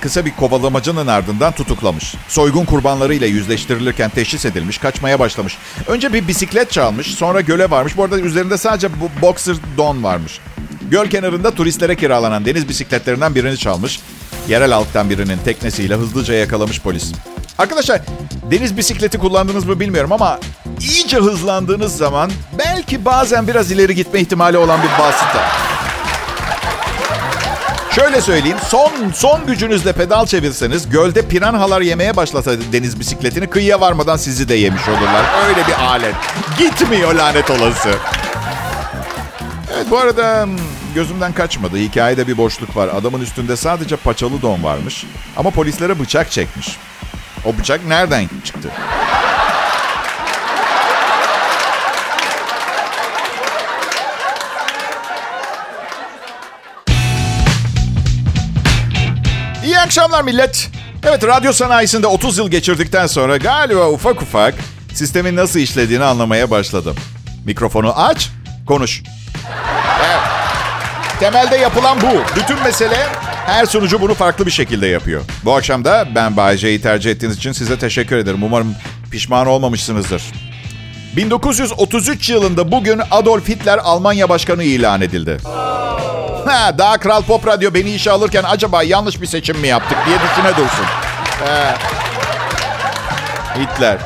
kısa 0.00 0.24
bir 0.24 0.36
kovalamacının 0.36 1.06
ardından 1.06 1.52
tutuklamış. 1.52 2.14
Soygun 2.28 2.64
kurbanlarıyla 2.64 3.26
yüzleştirilirken 3.26 4.10
teşhis 4.10 4.44
edilmiş, 4.44 4.78
kaçmaya 4.78 5.18
başlamış. 5.18 5.58
Önce 5.86 6.12
bir 6.12 6.28
bisiklet 6.28 6.70
çalmış, 6.70 7.06
sonra 7.06 7.40
göle 7.40 7.70
varmış. 7.70 7.96
Bu 7.96 8.04
arada 8.04 8.20
üzerinde 8.20 8.58
sadece 8.58 8.88
bu 9.00 9.22
boxer 9.22 9.56
don 9.76 10.02
varmış. 10.02 10.40
Göl 10.90 11.06
kenarında 11.06 11.50
turistlere 11.50 11.96
kiralanan 11.96 12.44
deniz 12.44 12.68
bisikletlerinden 12.68 13.34
birini 13.34 13.58
çalmış. 13.58 14.00
Yerel 14.48 14.72
halktan 14.72 15.10
birinin 15.10 15.38
teknesiyle 15.44 15.94
hızlıca 15.94 16.34
yakalamış 16.34 16.80
polis. 16.80 17.12
Arkadaşlar 17.58 18.00
deniz 18.50 18.76
bisikleti 18.76 19.18
kullandınız 19.18 19.64
mı 19.66 19.80
bilmiyorum 19.80 20.12
ama 20.12 20.38
iyice 20.80 21.16
hızlandığınız 21.16 21.96
zaman 21.96 22.30
belki 22.58 23.04
bazen 23.04 23.48
biraz 23.48 23.70
ileri 23.70 23.94
gitme 23.94 24.20
ihtimali 24.20 24.58
olan 24.58 24.80
bir 24.82 25.02
vasıta. 25.02 25.44
Şöyle 27.90 28.20
söyleyeyim, 28.20 28.56
son 28.68 28.92
son 29.14 29.46
gücünüzle 29.46 29.92
pedal 29.92 30.26
çevirseniz 30.26 30.90
gölde 30.90 31.22
piranhalar 31.22 31.80
yemeye 31.80 32.16
başlasa 32.16 32.52
deniz 32.72 33.00
bisikletini 33.00 33.46
kıyıya 33.46 33.80
varmadan 33.80 34.16
sizi 34.16 34.48
de 34.48 34.54
yemiş 34.54 34.88
olurlar. 34.88 35.24
Öyle 35.48 35.66
bir 35.66 35.84
alet. 35.84 36.14
Gitmiyor 36.58 37.14
lanet 37.14 37.50
olası. 37.50 37.88
Evet 39.74 39.86
bu 39.90 39.98
arada 39.98 40.44
hmm, 40.44 40.56
gözümden 40.94 41.32
kaçmadı. 41.32 41.76
Hikayede 41.76 42.26
bir 42.28 42.36
boşluk 42.36 42.76
var. 42.76 42.88
Adamın 42.88 43.20
üstünde 43.20 43.56
sadece 43.56 43.96
paçalı 43.96 44.42
don 44.42 44.62
varmış. 44.62 45.04
Ama 45.36 45.50
polislere 45.50 45.98
bıçak 45.98 46.30
çekmiş. 46.30 46.76
O 47.44 47.58
bıçak 47.58 47.86
nereden 47.86 48.28
çıktı? 48.44 48.70
İyi 59.64 59.78
akşamlar 59.78 60.22
millet. 60.22 60.70
Evet 61.04 61.24
radyo 61.24 61.52
sanayisinde 61.52 62.06
30 62.06 62.38
yıl 62.38 62.50
geçirdikten 62.50 63.06
sonra 63.06 63.36
galiba 63.36 63.88
ufak 63.90 64.22
ufak 64.22 64.54
sistemin 64.94 65.36
nasıl 65.36 65.60
işlediğini 65.60 66.04
anlamaya 66.04 66.50
başladım. 66.50 66.96
Mikrofonu 67.44 67.92
aç, 68.00 68.30
konuş. 68.66 69.02
Temelde 71.20 71.56
yapılan 71.56 71.98
bu. 72.00 72.36
Bütün 72.40 72.62
mesele 72.62 73.06
her 73.46 73.66
sunucu 73.66 74.00
bunu 74.00 74.14
farklı 74.14 74.46
bir 74.46 74.50
şekilde 74.50 74.86
yapıyor. 74.86 75.22
Bu 75.44 75.54
akşam 75.54 75.84
da 75.84 76.08
ben 76.14 76.36
Bayece'yi 76.36 76.82
tercih 76.82 77.10
ettiğiniz 77.10 77.36
için 77.36 77.52
size 77.52 77.78
teşekkür 77.78 78.16
ederim. 78.16 78.42
Umarım 78.42 78.74
pişman 79.10 79.46
olmamışsınızdır. 79.46 80.22
1933 81.16 82.30
yılında 82.30 82.72
bugün 82.72 83.00
Adolf 83.10 83.48
Hitler 83.48 83.78
Almanya 83.78 84.28
Başkanı 84.28 84.64
ilan 84.64 85.00
edildi. 85.00 85.36
Ha, 86.46 86.78
daha 86.78 86.98
Kral 86.98 87.22
Pop 87.22 87.46
Radyo 87.46 87.74
beni 87.74 87.90
işe 87.90 88.10
alırken 88.10 88.44
acaba 88.48 88.82
yanlış 88.82 89.20
bir 89.20 89.26
seçim 89.26 89.58
mi 89.58 89.68
yaptık 89.68 89.98
diye 90.06 90.16
düşüne 90.18 90.56
dursun. 90.56 90.84
He. 91.44 91.74
Hitler. 93.60 93.98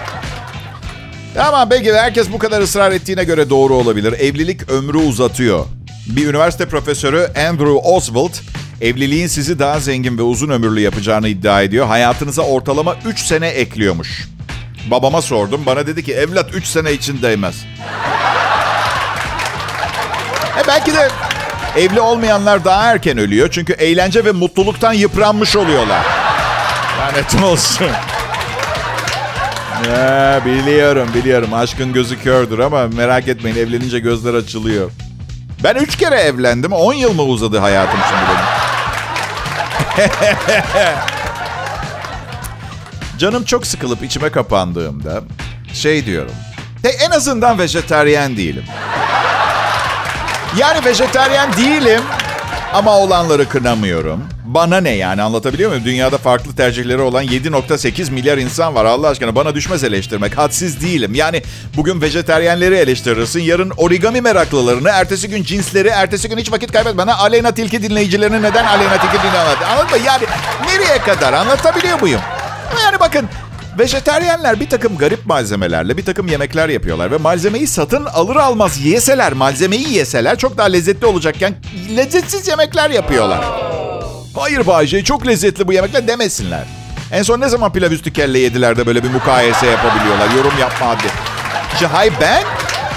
Ama 1.39 1.71
belki 1.71 1.95
herkes 1.95 2.33
bu 2.33 2.39
kadar 2.39 2.61
ısrar 2.61 2.93
ettiğine 2.93 3.25
göre 3.25 3.51
doğru 3.51 3.75
olabilir. 3.75 4.13
Evlilik 4.13 4.71
ömrü 4.71 4.99
uzatıyor. 4.99 5.65
Bir 6.07 6.27
üniversite 6.27 6.69
profesörü 6.69 7.29
Andrew 7.49 7.73
Oswald, 7.73 8.33
evliliğin 8.81 9.27
sizi 9.27 9.59
daha 9.59 9.81
zengin 9.81 10.19
ve 10.19 10.23
uzun 10.23 10.49
ömürlü 10.49 10.81
yapacağını 10.81 11.29
iddia 11.29 11.63
ediyor. 11.63 11.87
Hayatınıza 11.87 12.43
ortalama 12.43 12.97
3 13.07 13.21
sene 13.21 13.49
ekliyormuş. 13.49 14.29
Babama 14.91 15.23
sordum. 15.23 15.63
Bana 15.67 15.87
dedi 15.87 16.05
ki 16.05 16.13
evlat 16.15 16.55
3 16.55 16.67
sene 16.67 16.93
için 16.93 17.23
değmez. 17.23 17.65
E 20.65 20.69
belki 20.69 20.95
de 20.95 21.09
evli 21.77 22.01
olmayanlar 22.01 22.65
daha 22.65 22.93
erken 22.93 23.19
ölüyor. 23.19 23.49
Çünkü 23.51 23.73
eğlence 23.73 24.25
ve 24.25 24.33
mutluluktan 24.33 24.93
yıpranmış 24.93 25.57
oluyorlar. 25.57 26.07
Lanet 27.01 27.35
olsun. 27.43 27.89
Ya, 29.89 30.41
biliyorum 30.47 31.09
biliyorum 31.15 31.55
aşkın 31.55 31.93
gözü 31.93 32.23
kördür 32.23 32.59
ama 32.59 32.87
merak 32.87 33.29
etmeyin 33.29 33.57
evlenince 33.57 33.99
gözler 33.99 34.35
açılıyor. 34.35 34.91
Ben 35.65 35.75
üç 35.75 35.97
kere 35.97 36.15
evlendim. 36.15 36.73
10 36.73 36.93
yıl 36.93 37.13
mı 37.13 37.23
uzadı 37.23 37.59
hayatım 37.59 38.01
şimdi 38.09 38.23
benim? 38.29 38.63
Canım 43.19 43.45
çok 43.45 43.67
sıkılıp 43.67 44.03
içime 44.03 44.31
kapandığımda 44.31 45.21
şey 45.75 46.07
diyorum. 46.07 46.33
De 46.83 46.89
en 46.89 47.11
azından 47.11 47.59
vejeteryen 47.59 48.37
değilim. 48.37 48.65
Yani 50.57 50.85
vejeteryen 50.85 51.57
değilim 51.57 52.03
ama 52.73 52.99
olanları 52.99 53.49
kınamıyorum. 53.49 54.25
Bana 54.45 54.81
ne 54.81 54.91
yani 54.91 55.23
anlatabiliyor 55.23 55.71
muyum? 55.71 55.85
Dünyada 55.85 56.19
farklı 56.19 56.57
tercihleri 56.57 57.01
olan 57.01 57.25
7.8 57.25 58.11
milyar 58.11 58.39
insan 58.39 58.75
var 58.75 58.85
Allah 58.85 59.09
aşkına. 59.09 59.35
Bana 59.35 59.55
düşmez 59.55 59.85
eleştirmek. 59.85 60.39
Hadsiz 60.39 60.83
değilim. 60.83 61.15
Yani 61.15 61.43
bugün 61.77 62.01
vejeteryenleri 62.01 62.75
eleştirirsin. 62.75 63.41
Yarın 63.41 63.71
origami 63.77 64.21
meraklılarını, 64.21 64.89
ertesi 64.89 65.29
gün 65.29 65.43
cinsleri, 65.43 65.89
ertesi 65.89 66.29
gün 66.29 66.39
hiç 66.39 66.53
vakit 66.53 66.73
kaybetmeden 66.73 67.13
Aleyna 67.13 67.53
Tilki 67.55 67.83
dinleyicilerini 67.83 68.43
neden 68.43 68.65
Aleyna 68.65 68.99
Tilki 69.01 69.19
dinliyorlar? 69.19 69.57
Anladın 69.73 69.91
mı? 69.91 70.07
Yani 70.07 70.25
nereye 70.67 70.99
kadar 70.99 71.33
anlatabiliyor 71.33 72.01
muyum? 72.01 72.21
Yani 72.85 73.01
bakın 73.01 73.29
Vejeteryenler 73.79 74.61
bir 74.61 74.71
takım 74.71 74.99
garip 74.99 75.27
malzemelerle 75.27 75.97
bir 75.97 76.05
takım 76.05 76.29
yemekler 76.29 76.69
yapıyorlar 76.69 77.11
ve 77.11 77.17
malzemeyi 77.17 77.67
satın 77.67 78.05
alır 78.05 78.37
almaz 78.37 78.81
yeseler, 78.81 79.33
malzemeyi 79.33 79.93
yeseler 79.93 80.39
çok 80.39 80.59
daha 80.59 80.67
lezzetli 80.67 81.07
olacakken 81.07 81.55
lezzetsiz 81.97 82.49
yemekler 82.49 82.91
yapıyorlar. 82.91 83.45
Hayır 84.37 84.67
Bayce 84.67 85.05
çok 85.05 85.27
lezzetli 85.27 85.69
bu 85.69 85.73
yemekler 85.73 86.09
demesinler. 86.09 86.65
En 87.13 87.23
son 87.23 87.41
ne 87.41 87.49
zaman 87.49 87.73
pilav 87.73 87.91
üstü 87.91 88.13
kelle 88.13 88.39
yediler 88.39 88.77
de 88.77 88.87
böyle 88.87 89.03
bir 89.03 89.11
mukayese 89.11 89.67
yapabiliyorlar. 89.67 90.31
Yorum 90.37 90.59
yapma 90.61 90.89
hadi. 90.89 91.07
İşte 91.75 91.87
hay 91.87 92.11
ben 92.21 92.43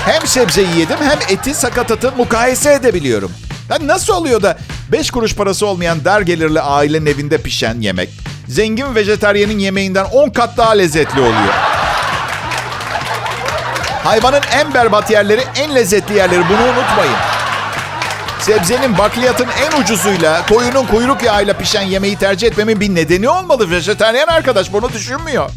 hem 0.05 0.27
sebzeyi 0.27 0.79
yedim 0.79 0.97
hem 0.99 1.37
eti 1.37 1.53
sakatatı 1.53 2.11
mukayese 2.11 2.73
edebiliyorum. 2.73 3.31
Ya 3.69 3.87
nasıl 3.87 4.13
oluyor 4.13 4.41
da 4.41 4.57
5 4.91 5.11
kuruş 5.11 5.35
parası 5.35 5.65
olmayan 5.67 6.05
dar 6.05 6.21
gelirli 6.21 6.61
ailenin 6.61 7.05
evinde 7.05 7.37
pişen 7.37 7.81
yemek 7.81 8.09
zengin 8.47 8.95
vejeteryenin 8.95 9.59
yemeğinden 9.59 10.05
10 10.05 10.29
kat 10.29 10.57
daha 10.57 10.71
lezzetli 10.71 11.19
oluyor. 11.19 11.53
Hayvanın 14.03 14.41
en 14.53 14.73
berbat 14.73 15.11
yerleri 15.11 15.41
en 15.55 15.75
lezzetli 15.75 16.15
yerleri 16.15 16.41
bunu 16.49 16.63
unutmayın. 16.63 17.15
Sebzenin 18.39 18.97
bakliyatın 18.97 19.47
en 19.65 19.81
ucuzuyla, 19.81 20.45
koyunun 20.45 20.85
kuyruk 20.85 21.23
yağıyla 21.23 21.53
pişen 21.53 21.81
yemeği 21.81 22.15
tercih 22.15 22.47
etmemin 22.47 22.79
bir 22.79 22.95
nedeni 22.95 23.29
olmalı. 23.29 23.71
Vejeteryen 23.71 24.27
arkadaş 24.27 24.73
bunu 24.73 24.93
düşünmüyor. 24.93 25.49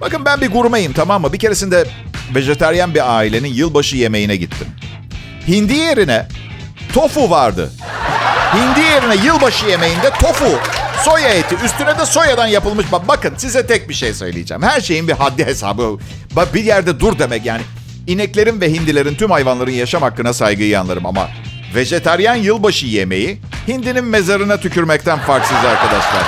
Bakın 0.00 0.24
ben 0.24 0.40
bir 0.40 0.50
gurmeyim 0.50 0.92
tamam 0.92 1.22
mı? 1.22 1.32
Bir 1.32 1.38
keresinde 1.38 1.84
vejeteryen 2.34 2.94
bir 2.94 3.16
ailenin 3.16 3.48
yılbaşı 3.54 3.96
yemeğine 3.96 4.36
gittim. 4.36 4.66
Hindi 5.48 5.74
yerine 5.74 6.26
tofu 6.92 7.30
vardı. 7.30 7.70
Hindi 8.54 8.80
yerine 8.80 9.26
yılbaşı 9.26 9.66
yemeğinde 9.66 10.10
tofu. 10.10 10.60
Soya 11.04 11.28
eti. 11.28 11.56
Üstüne 11.64 11.98
de 11.98 12.06
soyadan 12.06 12.46
yapılmış. 12.46 12.86
Bakın 13.08 13.34
size 13.36 13.66
tek 13.66 13.88
bir 13.88 13.94
şey 13.94 14.14
söyleyeceğim. 14.14 14.62
Her 14.62 14.80
şeyin 14.80 15.08
bir 15.08 15.12
haddi 15.12 15.44
hesabı. 15.44 15.98
Bak 16.32 16.54
bir 16.54 16.64
yerde 16.64 17.00
dur 17.00 17.18
demek 17.18 17.46
yani. 17.46 17.62
İneklerin 18.06 18.60
ve 18.60 18.72
hindilerin 18.72 19.14
tüm 19.14 19.30
hayvanların 19.30 19.70
yaşam 19.70 20.02
hakkına 20.02 20.32
saygıyı 20.32 20.80
anlarım 20.80 21.06
ama 21.06 21.28
vejeteryan 21.74 22.34
yılbaşı 22.34 22.86
yemeği 22.86 23.38
hindinin 23.68 24.04
mezarına 24.04 24.56
tükürmekten 24.56 25.18
farksız 25.18 25.56
arkadaşlar. 25.56 26.22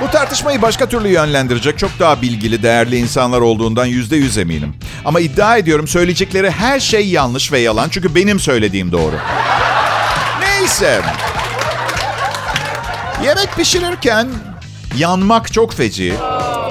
Bu 0.00 0.10
tartışmayı 0.10 0.62
başka 0.62 0.88
türlü 0.88 1.08
yönlendirecek 1.08 1.78
çok 1.78 1.90
daha 2.00 2.22
bilgili, 2.22 2.62
değerli 2.62 2.96
insanlar 2.96 3.40
olduğundan 3.40 3.86
yüzde 3.86 4.16
yüz 4.16 4.38
eminim. 4.38 4.74
Ama 5.04 5.20
iddia 5.20 5.56
ediyorum 5.56 5.88
söyleyecekleri 5.88 6.50
her 6.50 6.80
şey 6.80 7.08
yanlış 7.08 7.52
ve 7.52 7.58
yalan 7.58 7.88
çünkü 7.88 8.14
benim 8.14 8.40
söylediğim 8.40 8.92
doğru. 8.92 9.14
Neyse. 10.64 11.02
Yemek 13.24 13.56
pişirirken 13.56 14.28
yanmak 14.96 15.52
çok 15.52 15.72
feci. 15.72 16.14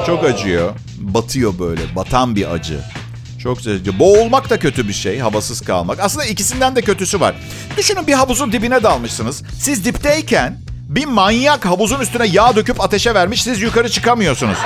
Çok 0.05 0.23
acıyor. 0.23 0.71
Batıyor 0.97 1.59
böyle. 1.59 1.81
Batan 1.95 2.35
bir 2.35 2.51
acı. 2.51 2.79
Çok 3.43 3.59
acı. 3.59 3.99
Boğulmak 3.99 4.49
da 4.49 4.59
kötü 4.59 4.87
bir 4.87 4.93
şey. 4.93 5.19
Havasız 5.19 5.61
kalmak. 5.61 5.99
Aslında 5.99 6.25
ikisinden 6.25 6.75
de 6.75 6.81
kötüsü 6.81 7.19
var. 7.19 7.35
Düşünün 7.77 8.07
bir 8.07 8.13
havuzun 8.13 8.51
dibine 8.51 8.83
dalmışsınız. 8.83 9.43
Siz 9.59 9.85
dipteyken 9.85 10.57
bir 10.89 11.05
manyak 11.05 11.65
havuzun 11.65 11.99
üstüne 11.99 12.27
yağ 12.27 12.55
döküp 12.55 12.81
ateşe 12.81 13.13
vermiş. 13.13 13.43
Siz 13.43 13.61
yukarı 13.61 13.89
çıkamıyorsunuz. 13.89 14.57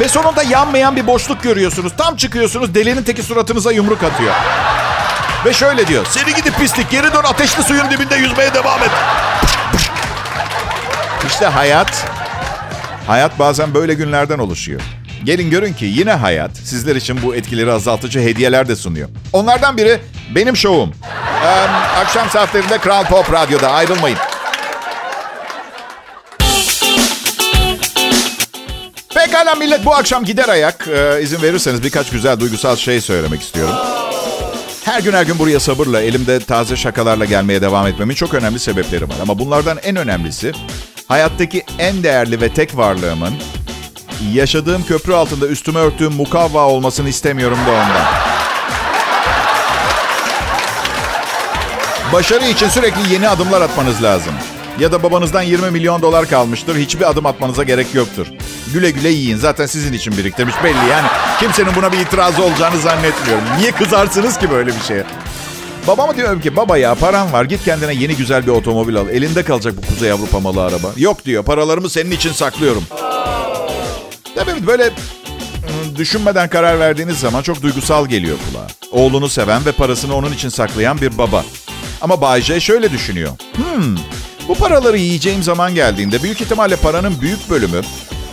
Ve 0.00 0.08
sonunda 0.08 0.42
yanmayan 0.42 0.96
bir 0.96 1.06
boşluk 1.06 1.42
görüyorsunuz. 1.42 1.92
Tam 1.98 2.16
çıkıyorsunuz 2.16 2.74
delinin 2.74 3.02
teki 3.02 3.22
suratınıza 3.22 3.72
yumruk 3.72 4.02
atıyor. 4.02 4.34
Ve 5.46 5.52
şöyle 5.52 5.86
diyor. 5.86 6.06
Seni 6.10 6.34
gidip 6.34 6.58
pislik 6.58 6.90
geri 6.90 7.12
dön 7.12 7.22
ateşli 7.24 7.62
suyun 7.62 7.90
dibinde 7.90 8.16
yüzmeye 8.16 8.54
devam 8.54 8.82
et. 8.82 8.90
İşte 11.26 11.46
hayat, 11.46 12.04
hayat 13.06 13.38
bazen 13.38 13.74
böyle 13.74 13.94
günlerden 13.94 14.38
oluşuyor. 14.38 14.80
Gelin 15.24 15.50
görün 15.50 15.72
ki 15.72 15.84
yine 15.84 16.12
hayat 16.12 16.50
sizler 16.56 16.96
için 16.96 17.22
bu 17.22 17.34
etkileri 17.34 17.72
azaltıcı 17.72 18.20
hediyeler 18.20 18.68
de 18.68 18.76
sunuyor. 18.76 19.08
Onlardan 19.32 19.76
biri 19.76 20.00
benim 20.34 20.56
şovum. 20.56 20.94
Ee, 21.44 21.48
akşam 22.00 22.30
saatlerinde 22.30 22.78
Kral 22.78 23.04
Pop 23.04 23.32
Radyo'da 23.32 23.70
ayrılmayın. 23.70 24.18
Pekala 29.14 29.54
millet 29.54 29.84
bu 29.84 29.94
akşam 29.94 30.24
gider 30.24 30.48
ayak. 30.48 30.88
Ee, 30.88 31.22
izin 31.22 31.42
verirseniz 31.42 31.82
birkaç 31.82 32.10
güzel 32.10 32.40
duygusal 32.40 32.76
şey 32.76 33.00
söylemek 33.00 33.42
istiyorum. 33.42 34.05
Her 34.96 35.02
gün 35.02 35.12
her 35.12 35.26
gün 35.26 35.38
buraya 35.38 35.60
sabırla, 35.60 36.00
elimde 36.00 36.40
taze 36.40 36.76
şakalarla 36.76 37.24
gelmeye 37.24 37.62
devam 37.62 37.86
etmemin 37.86 38.14
çok 38.14 38.34
önemli 38.34 38.58
sebepleri 38.58 39.08
var. 39.08 39.14
Ama 39.22 39.38
bunlardan 39.38 39.78
en 39.82 39.96
önemlisi 39.96 40.52
hayattaki 41.08 41.62
en 41.78 42.02
değerli 42.02 42.40
ve 42.40 42.48
tek 42.48 42.76
varlığımın 42.76 43.34
yaşadığım 44.32 44.84
köprü 44.84 45.12
altında 45.12 45.46
üstüme 45.46 45.80
örttüğüm 45.80 46.12
mukavva 46.12 46.66
olmasını 46.66 47.08
istemiyorum 47.08 47.58
da 47.66 47.70
ondan. 47.70 48.06
Başarı 52.12 52.44
için 52.44 52.68
sürekli 52.68 53.12
yeni 53.12 53.28
adımlar 53.28 53.60
atmanız 53.60 54.02
lazım. 54.02 54.34
Ya 54.78 54.92
da 54.92 55.02
babanızdan 55.02 55.42
20 55.42 55.70
milyon 55.70 56.02
dolar 56.02 56.28
kalmıştır. 56.28 56.76
Hiçbir 56.76 57.10
adım 57.10 57.26
atmanıza 57.26 57.62
gerek 57.62 57.94
yoktur. 57.94 58.26
Güle 58.72 58.90
güle 58.90 59.08
yiyin. 59.08 59.36
Zaten 59.36 59.66
sizin 59.66 59.92
için 59.92 60.16
biriktirmiş 60.18 60.54
belli 60.64 60.90
yani. 60.90 61.06
Kimsenin 61.40 61.74
buna 61.76 61.92
bir 61.92 61.98
itirazı 61.98 62.42
olacağını 62.42 62.78
zannetmiyorum. 62.80 63.44
Niye 63.58 63.72
kızarsınız 63.72 64.38
ki 64.38 64.50
böyle 64.50 64.70
bir 64.76 64.80
şeye? 64.80 65.04
Babama 65.86 66.16
diyorum 66.16 66.40
ki 66.40 66.56
baba 66.56 66.78
ya 66.78 66.94
paran 66.94 67.32
var 67.32 67.44
git 67.44 67.64
kendine 67.64 67.94
yeni 67.94 68.16
güzel 68.16 68.46
bir 68.46 68.50
otomobil 68.50 68.96
al. 68.96 69.08
Elinde 69.08 69.42
kalacak 69.42 69.74
bu 69.76 69.80
Kuzey 69.86 70.12
Avrupa 70.12 70.40
malı 70.40 70.62
araba. 70.64 70.92
Yok 70.96 71.24
diyor 71.24 71.44
paralarımı 71.44 71.90
senin 71.90 72.10
için 72.10 72.32
saklıyorum. 72.32 72.84
Tabii 74.34 74.66
böyle 74.66 74.84
ıı, 74.84 75.96
düşünmeden 75.96 76.48
karar 76.48 76.80
verdiğiniz 76.80 77.18
zaman 77.18 77.42
çok 77.42 77.62
duygusal 77.62 78.06
geliyor 78.06 78.36
kulağa. 78.50 78.66
Oğlunu 79.02 79.28
seven 79.28 79.64
ve 79.66 79.72
parasını 79.72 80.14
onun 80.16 80.32
için 80.32 80.48
saklayan 80.48 81.00
bir 81.00 81.18
baba. 81.18 81.44
Ama 82.00 82.20
Bay 82.20 82.42
J 82.42 82.60
şöyle 82.60 82.92
düşünüyor. 82.92 83.30
Hmm, 83.56 83.96
bu 84.48 84.54
paraları 84.54 84.98
yiyeceğim 84.98 85.42
zaman 85.42 85.74
geldiğinde 85.74 86.22
büyük 86.22 86.40
ihtimalle 86.40 86.76
paranın 86.76 87.20
büyük 87.20 87.50
bölümü 87.50 87.80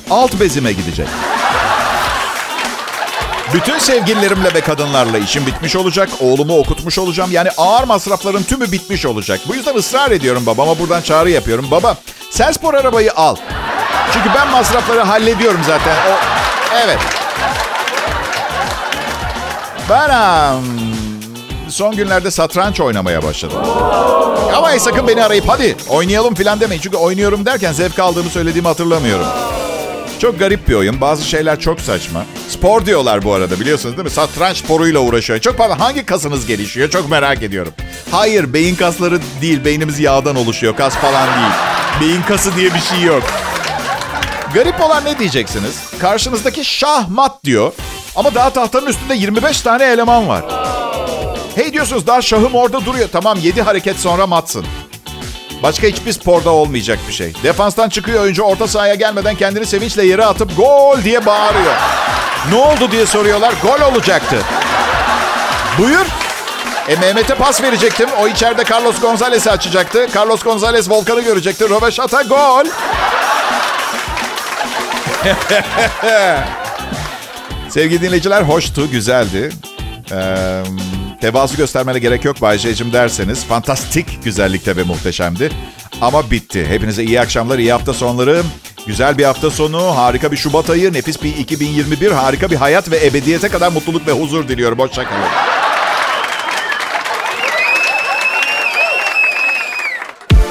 alt 0.10 0.40
bezime 0.40 0.72
gidecek. 0.72 1.08
Bütün 3.54 3.80
sevgililerimle 3.80 4.54
ve 4.54 4.62
kadınlarla 4.62 5.18
işim 5.18 5.46
bitmiş 5.46 5.76
olacak. 5.76 6.10
Oğlumu 6.20 6.58
okutmuş 6.58 7.00
olacağım. 7.00 7.32
Yani 7.32 7.50
ağır 7.58 7.84
masrafların 7.84 8.44
tümü 8.44 8.72
bitmiş 8.72 9.06
olacak. 9.06 9.40
Bu 9.48 9.56
yüzden 9.56 9.76
ısrar 9.76 10.12
ediyorum 10.12 10.46
babama. 10.46 10.80
Buradan 10.80 11.02
çağrı 11.02 11.30
yapıyorum. 11.30 11.68
Baba 11.72 11.98
sen 12.30 12.52
spor 12.52 12.74
arabayı 12.74 13.14
al. 13.14 13.36
Çünkü 14.14 14.30
ben 14.36 14.48
masrafları 14.48 15.02
hallediyorum 15.02 15.62
zaten. 15.68 15.96
O, 15.96 16.16
evet. 16.86 17.00
Ben 19.90 20.56
son 21.70 21.96
günlerde 21.96 22.32
satranç 22.32 22.80
oynamaya 22.80 23.24
başladım. 23.24 23.58
Ama 24.56 24.80
sakın 24.80 25.08
beni 25.08 25.24
arayıp 25.24 25.50
hadi 25.50 25.76
oynayalım 25.90 26.36
falan 26.36 26.60
demeyin. 26.60 26.82
Çünkü 26.82 26.98
oynuyorum 26.98 27.46
derken 27.46 27.72
zevk 27.72 28.00
aldığımı 28.00 28.30
söylediğimi 28.30 28.68
hatırlamıyorum. 28.68 29.28
Çok 30.24 30.40
garip 30.40 30.68
bir 30.68 30.74
oyun. 30.74 31.02
Bazı 31.02 31.30
şeyler 31.30 31.60
çok 31.60 31.82
saçma. 31.82 32.26
Spor 32.50 32.86
diyorlar 32.86 33.24
bu 33.24 33.34
arada 33.34 33.60
biliyorsunuz 33.60 33.98
değil 33.98 34.04
mi? 34.04 34.12
Satranç 34.12 34.58
sporuyla 34.58 35.00
uğraşıyor. 35.00 35.40
Çok 35.40 35.58
fazla 35.58 35.80
hangi 35.80 36.06
kasınız 36.06 36.46
gelişiyor? 36.46 36.90
Çok 36.90 37.10
merak 37.10 37.44
ediyorum. 37.44 37.74
Hayır 38.12 38.54
beyin 38.54 38.76
kasları 38.76 39.20
değil. 39.42 39.66
Beynimiz 39.66 40.00
yağdan 40.00 40.36
oluşuyor. 40.36 40.76
Kas 40.76 40.96
falan 40.96 41.28
değil. 41.28 41.54
Beyin 42.02 42.22
kası 42.22 42.56
diye 42.56 42.74
bir 42.74 42.80
şey 42.80 43.02
yok. 43.02 43.24
Garip 44.54 44.82
olan 44.82 45.06
ne 45.06 45.20
diyeceksiniz? 45.20 45.80
Karşınızdaki 46.00 46.66
şahmat 46.66 47.44
diyor. 47.44 47.74
Ama 48.16 48.36
daha 48.36 48.50
tahtanın 48.50 48.88
üstünde 48.88 49.16
25 49.16 49.62
tane 49.62 49.84
eleman 49.84 50.28
var. 50.28 50.46
Hey 51.56 51.74
diyorsunuz 51.74 52.08
daha 52.08 52.22
şahım 52.22 52.56
orada 52.56 52.86
duruyor. 52.86 53.10
Tamam 53.12 53.38
7 53.42 53.62
hareket 53.62 54.00
sonra 54.00 54.28
matsın. 54.28 54.66
Başka 55.64 55.88
hiçbir 55.88 56.12
sporda 56.12 56.52
olmayacak 56.52 57.00
bir 57.08 57.14
şey. 57.14 57.34
Defanstan 57.44 57.90
çıkıyor 57.90 58.24
oyuncu 58.24 58.44
orta 58.44 58.68
sahaya 58.68 58.96
gelmeden 58.96 59.36
kendini 59.36 59.66
sevinçle 59.66 60.06
yere 60.06 60.26
atıp 60.26 60.58
gol 60.58 61.04
diye 61.04 61.26
bağırıyor. 61.26 61.74
Ne 62.50 62.56
oldu 62.56 62.92
diye 62.92 63.06
soruyorlar. 63.06 63.54
Gol 63.62 63.92
olacaktı. 63.92 64.38
Buyur. 65.78 66.06
E 66.88 66.96
Mehmet'e 66.96 67.36
pas 67.36 67.64
verecektim. 67.64 68.10
O 68.22 68.28
içeride 68.28 68.64
Carlos 68.72 69.02
Gonzalez'i 69.02 69.52
açacaktı. 69.52 70.08
Carlos 70.16 70.44
Gonzalez 70.44 70.90
Volkan'ı 70.90 71.22
görecekti. 71.22 71.70
Röveşata 71.70 72.22
gol. 72.22 72.66
Sevgili 77.70 78.02
dinleyiciler 78.02 78.42
hoştu, 78.42 78.92
güzeldi. 78.92 79.50
Ee, 80.12 80.64
tevazu 81.24 81.58
göstermene 81.58 82.00
gerek 82.00 82.26
yok 82.26 82.42
Bay 82.42 82.60
derseniz 82.94 83.46
fantastik 83.46 84.24
güzellikte 84.24 84.76
ve 84.76 84.84
muhteşemdi. 84.84 85.50
Ama 86.02 86.32
bitti. 86.32 86.66
Hepinize 86.68 87.04
iyi 87.04 87.22
akşamlar, 87.22 87.60
iyi 87.60 87.72
hafta 87.72 87.94
sonları. 87.94 88.44
Güzel 88.88 89.18
bir 89.18 89.24
hafta 89.24 89.52
sonu, 89.52 89.98
harika 89.98 90.32
bir 90.32 90.38
Şubat 90.38 90.70
ayı, 90.70 90.94
nefis 90.94 91.24
bir 91.24 91.38
2021, 91.38 92.12
harika 92.12 92.52
bir 92.52 92.56
hayat 92.56 92.92
ve 92.92 93.06
ebediyete 93.06 93.50
kadar 93.50 93.72
mutluluk 93.72 94.08
ve 94.08 94.12
huzur 94.12 94.48
diliyorum. 94.48 94.80
Hoşçakalın. 94.80 95.24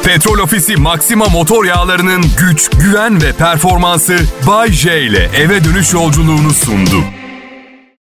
Petrol 0.04 0.38
Ofisi 0.38 0.76
Maxima 0.76 1.28
motor 1.28 1.64
yağlarının 1.64 2.24
güç, 2.38 2.70
güven 2.70 3.22
ve 3.22 3.32
performansı 3.32 4.18
Bay 4.46 4.72
J 4.72 5.02
ile 5.02 5.30
eve 5.36 5.64
dönüş 5.64 5.92
yolculuğunu 5.92 6.50
sundu. 6.50 7.21